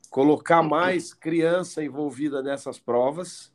[0.09, 3.53] colocar mais criança envolvida nessas provas,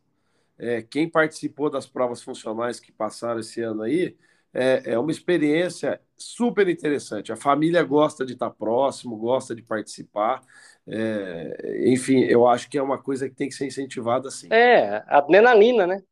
[0.60, 4.16] é, quem participou das provas funcionais que passaram esse ano aí,
[4.53, 7.32] é, é, uma experiência super interessante.
[7.32, 10.43] A família gosta de estar próximo, gosta de participar.
[10.88, 14.49] É, enfim, eu acho que é uma coisa que tem que ser incentivada assim.
[14.51, 16.03] É, adrenalina, né?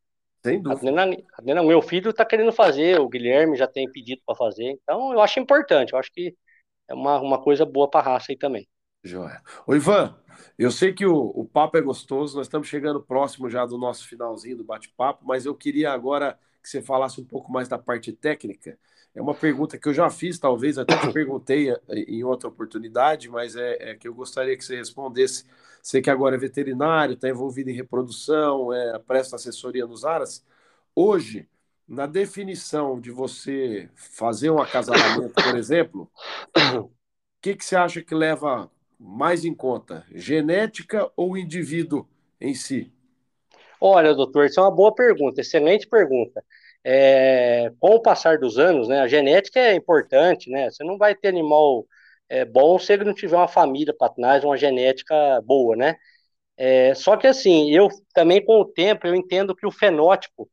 [0.48, 0.80] Sem dúvida.
[0.80, 1.68] Adrenalina, adrenalina.
[1.68, 5.40] Meu filho está querendo fazer, o Guilherme já tem pedido para fazer, então eu acho
[5.40, 5.92] importante.
[5.92, 6.36] Eu acho que
[6.88, 8.68] é uma, uma coisa boa para a raça aí também.
[9.04, 9.42] Joia.
[9.66, 10.16] Ô Ivan,
[10.58, 14.08] eu sei que o, o papo é gostoso, nós estamos chegando próximo já do nosso
[14.08, 18.12] finalzinho do bate-papo, mas eu queria agora que você falasse um pouco mais da parte
[18.12, 18.78] técnica.
[19.18, 23.28] É uma pergunta que eu já fiz, talvez até te perguntei eh, em outra oportunidade,
[23.28, 25.44] mas é, é, que eu gostaria que você respondesse.
[25.82, 30.46] Você que agora é veterinário, está envolvido em reprodução, é, presta assessoria nos aras.
[30.96, 31.50] Hoje,
[31.88, 36.12] na definição de você fazer um acasalamento, por exemplo,
[36.80, 36.92] o
[37.42, 42.08] que, que você acha que leva mais em conta, genética ou indivíduo
[42.40, 42.94] em si?
[43.82, 46.44] Olha, doutor, isso é uma boa pergunta, excelente pergunta.
[46.90, 50.70] É, com o passar dos anos, né, a genética é importante, né?
[50.70, 51.86] Você não vai ter animal
[52.30, 55.96] é, bom se ele não tiver uma família para trás, uma genética boa, né?
[56.58, 60.50] É, só que assim, eu também com o tempo eu entendo que o fenótipo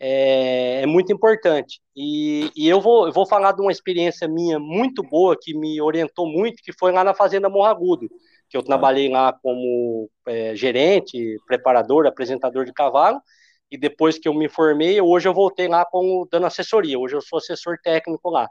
[0.00, 1.80] é, é muito importante.
[1.96, 5.80] E, e, eu, vou, eu vou falar de uma experiência minha muito boa, que me
[5.80, 8.08] orientou muito, que foi lá na Fazenda Morragudo,
[8.48, 13.20] que eu trabalhei lá como é, gerente, preparador, apresentador de cavalo,
[13.72, 17.22] e depois que eu me formei, hoje eu voltei lá como dando assessoria, hoje eu
[17.22, 18.46] sou assessor técnico lá.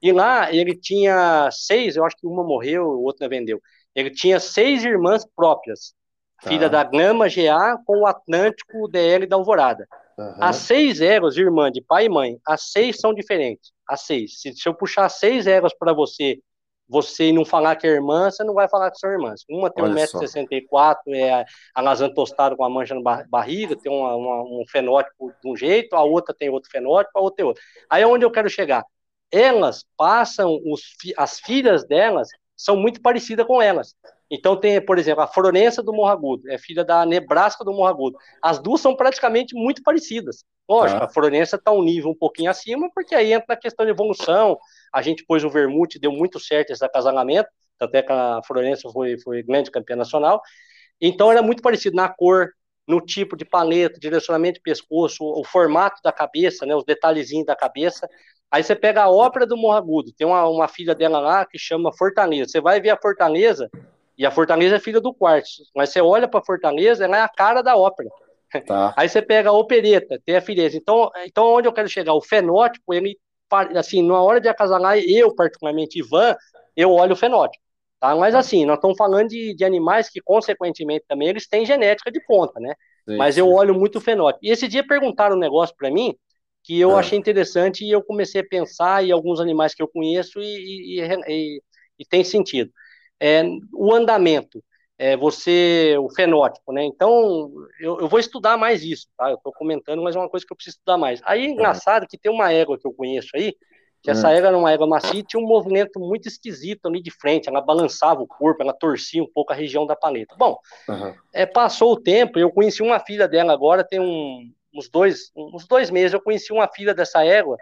[0.00, 3.60] E lá ele tinha seis, eu acho que uma morreu, outra vendeu.
[3.92, 5.94] Ele tinha seis irmãs próprias,
[6.40, 6.48] tá.
[6.48, 9.86] filha da Gama GA com o Atlântico DL da Alvorada.
[10.16, 10.34] Uhum.
[10.38, 13.72] As seis éguas, irmã de pai e mãe, as seis são diferentes.
[13.88, 14.40] As seis.
[14.40, 16.38] Se, se eu puxar seis éguas para você,
[16.92, 19.40] você não falar que é irmã, você não vai falar que são irmãs.
[19.48, 21.42] Uma tem 1,64m, é
[21.74, 25.56] a lasanha tostada com a mancha na barriga, tem uma, uma, um fenótipo de um
[25.56, 27.62] jeito, a outra tem outro fenótipo, a outra tem outro.
[27.88, 28.84] Aí é onde eu quero chegar.
[29.30, 30.82] Elas passam, os,
[31.16, 33.94] as filhas delas são muito parecidas com elas.
[34.34, 38.16] Então tem, por exemplo, a Florença do Morragudo, é filha da Nebraska do Morragudo.
[38.40, 40.42] As duas são praticamente muito parecidas.
[40.66, 41.04] Lógico, tá.
[41.04, 44.56] a Florença está um nível um pouquinho acima, porque aí entra na questão de evolução.
[44.90, 49.20] A gente pôs o vermute, deu muito certo esse acasalamento, até que a Florença foi,
[49.20, 50.40] foi grande campeã nacional.
[50.98, 52.48] Então era muito parecido na cor,
[52.88, 57.44] no tipo de paleta, direcionamento de pescoço, o, o formato da cabeça, né, os detalhezinhos
[57.44, 58.08] da cabeça.
[58.50, 61.92] Aí você pega a ópera do Morragudo, tem uma, uma filha dela lá que chama
[61.92, 62.50] Fortaleza.
[62.50, 63.70] Você vai ver a Fortaleza,
[64.16, 65.62] e a Fortaleza é filha do Quartzo.
[65.74, 68.08] Mas você olha para Fortaleza, ela é a cara da ópera.
[68.66, 68.94] Tá.
[68.96, 70.76] Aí você pega a opereta, tem a filheza.
[70.76, 72.14] Então, então, onde eu quero chegar?
[72.14, 73.18] O fenótipo, ele,
[73.76, 76.36] assim, na hora de acasalar, eu, particularmente, Ivan,
[76.76, 77.62] eu olho o fenótipo.
[77.98, 78.14] Tá?
[78.16, 82.20] Mas, assim, nós estamos falando de, de animais que, consequentemente, também eles têm genética de
[82.26, 82.74] ponta, né?
[83.08, 84.44] Sim, Mas eu olho muito o fenótipo.
[84.44, 86.14] E esse dia perguntaram um negócio para mim
[86.64, 87.00] que eu é.
[87.00, 91.00] achei interessante e eu comecei a pensar em alguns animais que eu conheço e, e,
[91.00, 91.62] e,
[91.98, 92.70] e tem sentido
[93.22, 94.60] é, o andamento,
[94.98, 96.82] é, você, o fenótipo, né?
[96.84, 99.30] Então, eu, eu vou estudar mais isso, tá?
[99.30, 101.20] Eu estou comentando, mas é uma coisa que eu preciso estudar mais.
[101.24, 103.54] Aí, engraçado que tem uma égua que eu conheço aí,
[104.02, 107.12] que essa égua era uma égua macia e tinha um movimento muito esquisito ali de
[107.12, 110.34] frente, ela balançava o corpo, ela torcia um pouco a região da paleta.
[110.36, 110.58] Bom,
[110.88, 111.14] uhum.
[111.32, 115.68] é, passou o tempo, eu conheci uma filha dela agora, tem um, uns, dois, uns
[115.68, 117.56] dois meses, eu conheci uma filha dessa égua,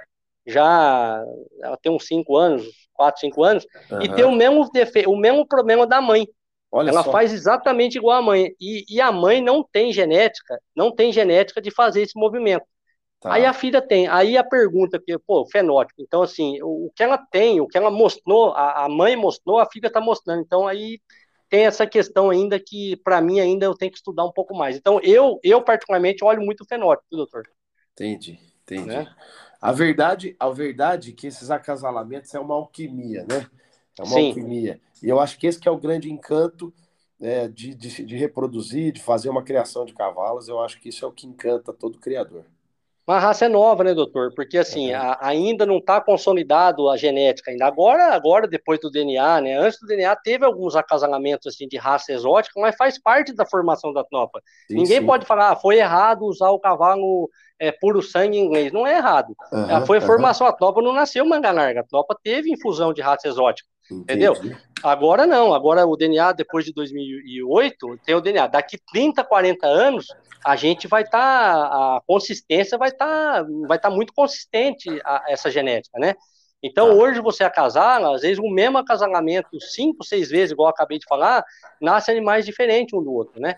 [0.51, 1.25] já
[1.63, 4.03] ela tem uns cinco anos, 4, 5 anos, uhum.
[4.03, 5.07] e tem o mesmo, defe...
[5.07, 6.29] o mesmo problema da mãe.
[6.71, 7.11] Olha ela só.
[7.11, 8.55] faz exatamente igual a mãe.
[8.61, 12.65] E, e, a mãe não tem genética, não tem genética de fazer esse movimento.
[13.21, 13.35] Tá.
[13.35, 14.07] Aí a filha tem.
[14.07, 16.01] Aí a pergunta, que, pô, fenótipo.
[16.01, 19.59] Então, assim, o, o que ela tem, o que ela mostrou, a, a mãe mostrou,
[19.59, 20.43] a filha está mostrando.
[20.43, 21.01] Então, aí
[21.49, 24.77] tem essa questão ainda que, para mim, ainda eu tenho que estudar um pouco mais.
[24.77, 27.43] Então, eu, eu particularmente, olho muito o fenótipo, doutor.
[27.93, 28.87] Entendi, entendi.
[28.87, 29.07] Né?
[29.61, 33.47] A verdade, a verdade é que esses acasalamentos é uma alquimia, né?
[33.99, 34.29] É uma Sim.
[34.29, 34.81] alquimia.
[35.03, 36.73] E eu acho que esse que é o grande encanto
[37.21, 40.49] é, de, de, de, reproduzir, de fazer uma criação de cavalos.
[40.49, 42.45] Eu acho que isso é o que encanta todo criador.
[43.07, 44.33] Uma raça é nova, né, doutor?
[44.35, 47.67] Porque assim, a, ainda não está consolidado a genética ainda.
[47.67, 49.57] Agora, agora, depois do DNA, né?
[49.59, 53.93] Antes do DNA teve alguns acasalamentos assim de raça exótica, mas faz parte da formação
[53.93, 54.41] da tropa.
[54.69, 55.07] Sim, Ninguém sim.
[55.07, 57.29] pode falar, ah, foi errado usar o cavalo
[57.59, 58.73] é, puro sangue inglês.
[58.73, 59.35] Não é errado.
[59.53, 60.53] Uhum, foi a formação, uhum.
[60.53, 63.69] a tropa não nasceu manga larga, a tropa teve infusão de raça exótica.
[63.91, 64.25] Entendi.
[64.25, 64.59] Entendeu?
[64.83, 68.47] Agora não, agora o DNA, depois de 2008, tem o DNA.
[68.47, 70.07] Daqui 30, 40 anos,
[70.45, 71.19] a gente vai estar,
[71.69, 76.15] tá, a consistência vai estar tá, vai tá muito consistente a, essa genética, né?
[76.63, 76.95] Então, tá.
[76.95, 81.07] hoje você acasar, às vezes o mesmo acasalamento, cinco, seis vezes, igual eu acabei de
[81.07, 81.45] falar,
[81.81, 83.57] nasce animais diferentes um do outro, né?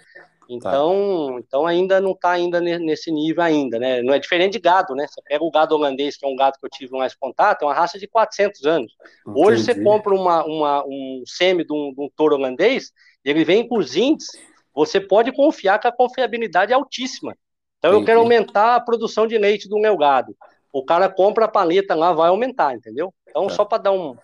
[0.48, 1.38] Então, tá.
[1.38, 4.02] então ainda não está ainda nesse nível ainda, né?
[4.02, 5.06] Não é diferente de gado, né?
[5.06, 7.66] Você pega o gado holandês, que é um gado que eu tive mais contato, é
[7.66, 8.92] uma raça de 400 anos.
[9.26, 9.46] Entendi.
[9.46, 12.92] Hoje você compra uma, uma, um semi de um, de um touro holandês,
[13.24, 14.40] ele vem com os índices,
[14.74, 17.36] você pode confiar que a confiabilidade é altíssima.
[17.78, 18.02] Então Entendi.
[18.02, 20.36] eu quero aumentar a produção de leite do meu gado.
[20.72, 23.12] O cara compra a paleta lá, vai aumentar, entendeu?
[23.28, 23.54] Então, tá.
[23.54, 24.16] só para dar um,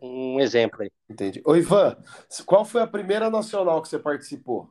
[0.00, 0.90] um exemplo aí.
[1.08, 1.42] Entendi.
[1.44, 1.96] Ô, Ivan,
[2.46, 4.70] qual foi a primeira nacional que você participou?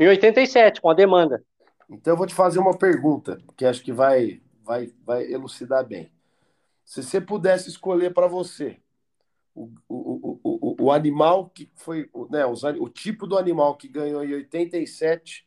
[0.00, 1.44] Em 87, com a demanda.
[1.90, 6.10] Então eu vou te fazer uma pergunta, que acho que vai, vai, vai elucidar bem.
[6.86, 8.78] Se você pudesse escolher para você
[9.54, 14.24] o, o, o, o, animal que foi, né, os, o tipo do animal que ganhou
[14.24, 15.46] em 87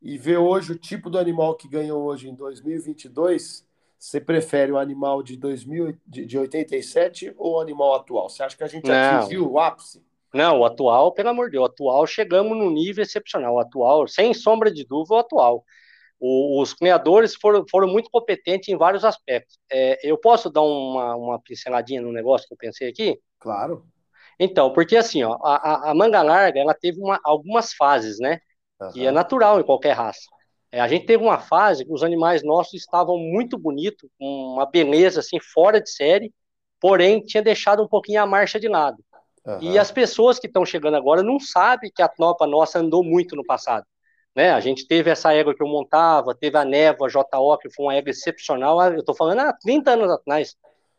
[0.00, 3.66] e ver hoje o tipo do animal que ganhou hoje em 2022,
[3.98, 8.28] você prefere o animal de, 2000, de, de 87 ou o animal atual?
[8.28, 9.18] Você acha que a gente Não.
[9.18, 10.00] atingiu o ápice?
[10.34, 13.54] Não, o atual, pelo amor de Deus, o atual chegamos num nível excepcional.
[13.54, 15.64] O atual, sem sombra de dúvida, o atual.
[16.18, 19.58] O, os criadores foram, foram muito competentes em vários aspectos.
[19.70, 23.20] É, eu posso dar uma, uma pinceladinha no negócio que eu pensei aqui?
[23.38, 23.86] Claro.
[24.38, 28.40] Então, porque assim, ó, a, a manga larga, ela teve uma, algumas fases, né?
[28.80, 28.92] Uhum.
[28.92, 30.28] Que é natural em qualquer raça.
[30.72, 34.66] É, a gente teve uma fase que os animais nossos estavam muito bonitos, com uma
[34.66, 36.32] beleza assim, fora de série,
[36.80, 38.96] porém tinha deixado um pouquinho a marcha de lado.
[39.46, 39.58] Uhum.
[39.60, 43.36] E as pessoas que estão chegando agora não sabem que a tropa nossa andou muito
[43.36, 43.84] no passado.
[44.34, 44.50] Né?
[44.50, 47.94] A gente teve essa égua que eu montava, teve a névoa JO, que foi uma
[47.94, 50.56] égua excepcional, eu estou falando há 30 anos atrás.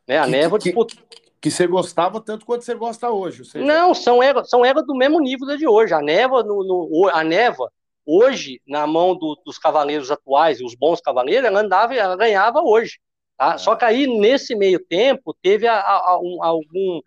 [0.08, 0.18] Né?
[0.20, 0.98] A que, névoa que, que,
[1.41, 3.43] que, você gostava tanto quanto você gosta hoje.
[3.43, 3.66] Seja...
[3.66, 5.93] Não, são éguas, são éguas do mesmo nível da de hoje.
[5.93, 7.70] A névoa, no, no a névoa,
[8.06, 13.00] hoje, na mão do, dos cavaleiros atuais, os bons cavaleiros, ela andava, ela ganhava hoje.
[13.38, 13.56] Tá?
[13.56, 13.58] É.
[13.58, 17.02] Só que aí, nesse meio tempo, teve a, a, um, algum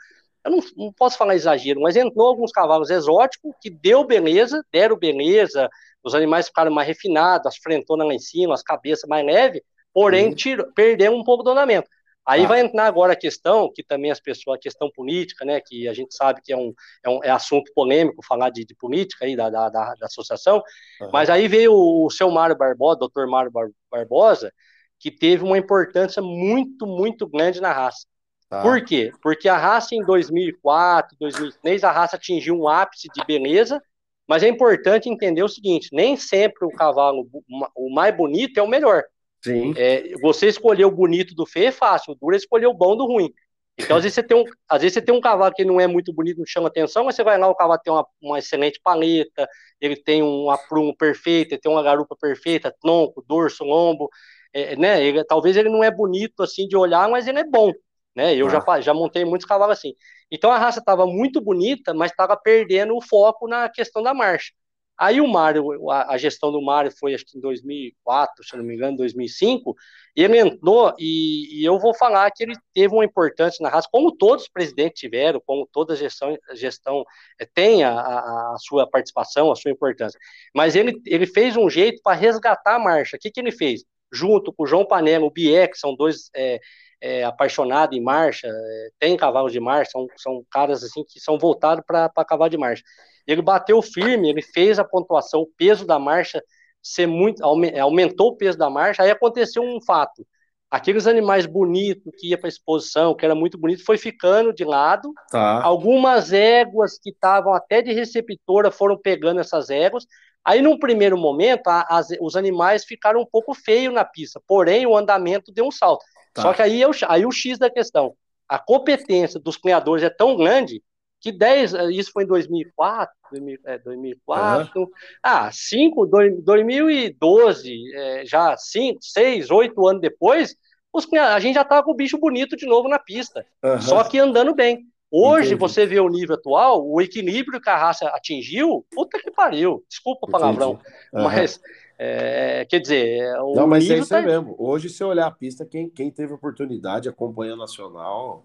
[0.44, 4.96] eu não, não, posso falar exagero, mas entrou alguns cavalos exóticos que deu beleza, deram
[4.96, 5.68] beleza,
[6.02, 9.62] os animais ficaram mais refinados, as frentonas lá em cima, as cabeças mais leves,
[9.92, 10.72] porém uhum.
[10.74, 11.88] perderam um pouco do ornamento.
[12.26, 12.48] Aí ah.
[12.48, 15.94] vai entrar agora a questão, que também as pessoas, a questão política, né, que a
[15.94, 19.34] gente sabe que é um, é um é assunto polêmico falar de, de política aí
[19.34, 20.62] da, da, da, da associação,
[21.00, 21.10] uhum.
[21.10, 24.52] mas aí veio o, o seu Mário Barbosa, doutor Mário Bar Barbosa,
[25.00, 28.06] que teve uma importância muito, muito grande na raça.
[28.48, 28.62] Tá.
[28.62, 29.12] Por quê?
[29.22, 33.82] Porque a raça em 2004, 2003, a raça atingiu um ápice de beleza,
[34.26, 37.28] mas é importante entender o seguinte: nem sempre o cavalo,
[37.76, 39.04] o mais bonito é o melhor.
[39.44, 39.74] Sim.
[39.76, 42.96] É, você escolher o bonito do feio é fácil, o duro é escolher o bom
[42.96, 43.32] do ruim.
[43.78, 45.86] Então, às vezes, você tem um, às vezes você tem um cavalo que não é
[45.86, 48.80] muito bonito, não chama atenção, mas você vai lá, o cavalo tem uma, uma excelente
[48.82, 49.48] paleta,
[49.80, 54.08] ele tem um aprumo perfeito, ele tem uma garupa perfeita, tronco, dorso, lombo,
[54.52, 55.04] é, né?
[55.04, 57.72] Ele, talvez ele não é bonito assim de olhar, mas ele é bom
[58.14, 58.34] né?
[58.34, 58.50] Eu ah.
[58.50, 59.94] já, já montei muitos cavalos assim.
[60.30, 64.52] Então a raça estava muito bonita, mas estava perdendo o foco na questão da marcha.
[64.98, 68.64] Aí o Mário, a, a, gestão do Mário foi acho que em 2004, se não
[68.64, 69.76] me engano, 2005,
[70.16, 74.16] ele entrou e, e, eu vou falar que ele teve uma importância na raça, como
[74.16, 77.04] todos os presidentes tiveram, como toda a gestão, gestão
[77.40, 80.18] é, tem a, a, a, sua participação, a sua importância.
[80.52, 83.16] Mas ele, ele fez um jeito para resgatar a marcha.
[83.16, 83.84] O que, que ele fez?
[84.12, 86.58] Junto com o João Panela, o Bié, que são dois é,
[87.00, 91.38] é, apaixonado em marcha, é, tem cavalos de marcha, são, são caras assim que são
[91.38, 92.82] voltados para cavalo de marcha.
[93.26, 96.42] Ele bateu firme, ele fez a pontuação, o peso da marcha
[96.82, 99.02] ser muito aumentou o peso da marcha.
[99.02, 100.26] Aí aconteceu um fato:
[100.70, 105.12] aqueles animais bonitos que ia para exposição, que era muito bonito, foi ficando de lado.
[105.30, 105.62] Tá.
[105.62, 110.06] Algumas éguas que estavam até de receptora foram pegando essas éguas.
[110.44, 114.86] Aí, num primeiro momento, a, as, os animais ficaram um pouco feios na pista, porém
[114.86, 116.04] o andamento deu um salto.
[116.32, 116.42] Tá.
[116.42, 118.14] Só que aí, eu, aí o X da questão,
[118.48, 120.82] a competência dos criadores é tão grande
[121.20, 124.88] que 10, isso foi em 2004, 2000, é, 2004, uhum.
[125.22, 130.56] ah, 5, 2012, é, já 5, 6, 8 anos depois,
[130.92, 133.80] os, a gente já tava com o bicho bonito de novo na pista, uhum.
[133.80, 134.86] só que andando bem.
[135.10, 135.60] Hoje, Entendi.
[135.60, 140.26] você vê o nível atual, o equilíbrio que a raça atingiu, puta que pariu, desculpa
[140.26, 140.72] o palavrão,
[141.12, 141.22] uhum.
[141.24, 141.58] mas
[141.98, 144.20] é, quer dizer, o Não, mas é isso tá...
[144.20, 144.54] mesmo.
[144.58, 148.44] Hoje, se olhar a pista, quem, quem teve oportunidade acompanha Nacional.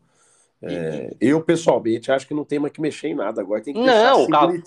[0.61, 1.29] É, e...
[1.29, 3.41] Eu, pessoalmente, acho que não tem mais que mexer em nada.
[3.41, 4.63] Agora tem que Não, assim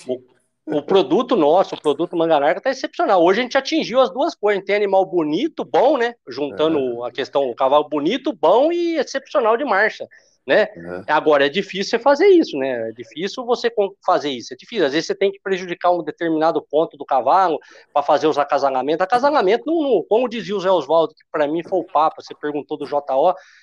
[0.67, 3.25] o, o, produto nosso, o produto Manga Larga, tá excepcional.
[3.25, 4.59] Hoje a gente atingiu as duas coisas.
[4.59, 6.15] A gente tem animal bonito, bom, né?
[6.29, 7.09] Juntando é.
[7.09, 10.07] a questão, o cavalo bonito, bom e excepcional de marcha
[10.47, 10.69] né?
[10.77, 11.03] Uhum.
[11.09, 12.89] Agora, é difícil você fazer isso, né?
[12.89, 13.69] É difícil você
[14.05, 14.87] fazer isso, é difícil.
[14.87, 17.59] Às vezes você tem que prejudicar um determinado ponto do cavalo
[17.93, 19.03] para fazer os acasalamentos.
[19.03, 22.35] Acasalamento, não, não, como dizia o Zé Oswaldo, que para mim foi o Papa, você
[22.35, 23.03] perguntou do JO,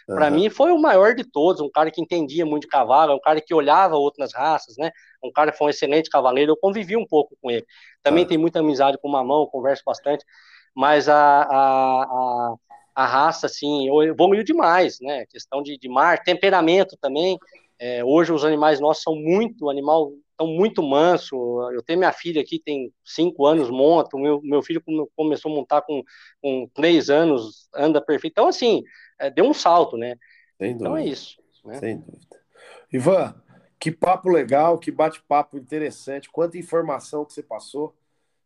[0.07, 0.31] para uhum.
[0.31, 3.39] mim foi o maior de todos, um cara que entendia muito de cavalo, um cara
[3.39, 4.91] que olhava outras raças, né?
[5.23, 7.65] Um cara que foi um excelente cavaleiro, eu convivi um pouco com ele.
[8.01, 8.29] Também uhum.
[8.29, 10.25] tem muita amizade com o Mamão, converso bastante,
[10.75, 12.55] mas a, a, a
[12.95, 15.25] a raça, assim, evoluiu demais, né?
[15.27, 17.37] Questão de, de mar, temperamento também.
[17.79, 21.35] É, hoje os animais nossos são muito, animal estão muito manso.
[21.71, 24.15] Eu tenho minha filha aqui, tem cinco anos, monta.
[24.15, 24.81] O meu, meu filho
[25.15, 26.03] começou a montar com,
[26.41, 28.33] com três anos, anda perfeito.
[28.33, 28.83] Então, assim,
[29.19, 30.15] é, deu um salto, né?
[30.57, 31.37] Sem então é isso.
[31.65, 31.75] Né?
[31.79, 32.39] Sem dúvida.
[32.91, 33.35] Ivan,
[33.79, 37.93] Que papo legal, que bate-papo interessante, quanta informação que você passou.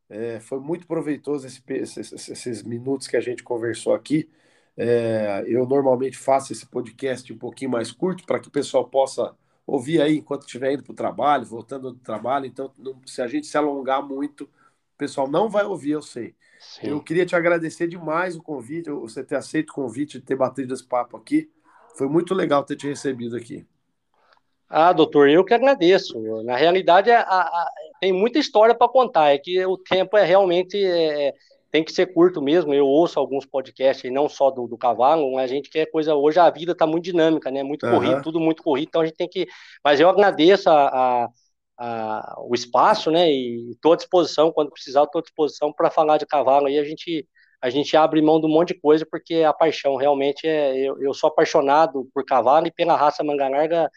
[0.10, 4.30] É, foi muito proveitoso esse, esses, esses, minutos que a gente conversou aqui.
[4.76, 9.36] É, eu normalmente faço esse podcast um pouquinho mais curto para que o pessoal possa
[9.66, 12.46] ouvir aí enquanto estiver indo para o trabalho, voltando do trabalho.
[12.46, 16.34] Então, não, se a gente se alongar muito, o pessoal não vai ouvir, eu sei.
[16.60, 16.88] Sim.
[16.88, 20.74] Eu queria te agradecer demais o convite, você ter aceito o convite de ter batido
[20.74, 21.52] esse papo aqui.
[21.96, 23.68] Foi muito legal ter te recebido aqui.
[24.70, 26.20] Ah, doutor, eu que agradeço.
[26.44, 29.34] Na realidade, a, a, tem muita história para contar.
[29.34, 31.34] É que o tempo é realmente é,
[31.72, 32.74] tem que ser curto mesmo.
[32.74, 36.16] Eu ouço alguns podcasts, não só do, do cavalo, mas a gente quer coisa.
[36.16, 37.64] Hoje a vida está muito dinâmica, né?
[37.64, 37.94] Muito uhum.
[37.94, 38.88] corrido, tudo muito corrido.
[38.88, 39.48] Então a gente tem que.
[39.84, 41.30] Mas eu agradeço a,
[41.78, 43.32] a, o espaço, né?
[43.32, 46.68] E estou à disposição, quando precisar, estou à disposição para falar de cavalo.
[46.68, 47.28] Aí a gente,
[47.62, 50.78] a gente abre mão de um monte de coisa, porque a paixão realmente é.
[50.78, 53.90] Eu, eu sou apaixonado por cavalo e pela raça manga larga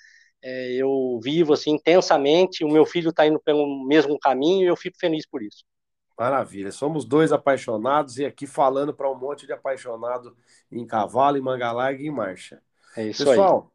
[0.43, 4.77] é, eu vivo assim intensamente, o meu filho está indo pelo mesmo caminho e eu
[4.77, 5.65] fico feliz por isso.
[6.19, 10.37] Maravilha, somos dois apaixonados e aqui falando para um monte de apaixonado
[10.71, 12.63] em cavalo, em manga larga e em marcha.
[12.97, 13.73] É isso Pessoal,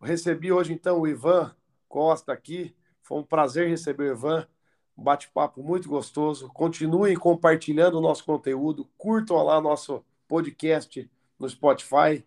[0.00, 0.08] aí.
[0.08, 1.54] recebi hoje então o Ivan
[1.88, 4.48] Costa aqui, foi um prazer receber o Ivan,
[4.96, 6.48] um bate-papo muito gostoso.
[6.48, 11.08] Continuem compartilhando o nosso conteúdo, curtam lá nosso podcast
[11.38, 12.24] no Spotify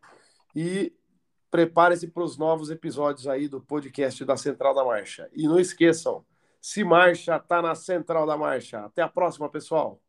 [0.55, 0.93] e
[1.50, 5.30] prepare-se para os novos episódios aí do podcast da Central da Marcha.
[5.34, 6.24] E não esqueçam,
[6.62, 8.80] se marcha, tá na Central da Marcha.
[8.80, 10.02] Até a próxima, pessoal.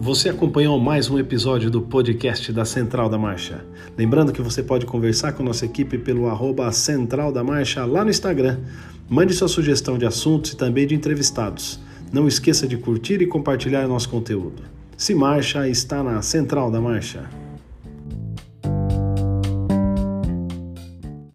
[0.00, 3.66] Você acompanhou mais um episódio do podcast da Central da Marcha.
[3.98, 8.10] Lembrando que você pode conversar com nossa equipe pelo arroba Central da Marcha lá no
[8.10, 8.60] Instagram.
[9.08, 11.80] Mande sua sugestão de assuntos e também de entrevistados.
[12.12, 14.75] Não esqueça de curtir e compartilhar nosso conteúdo.
[14.96, 17.28] Se marcha, está na central da marcha.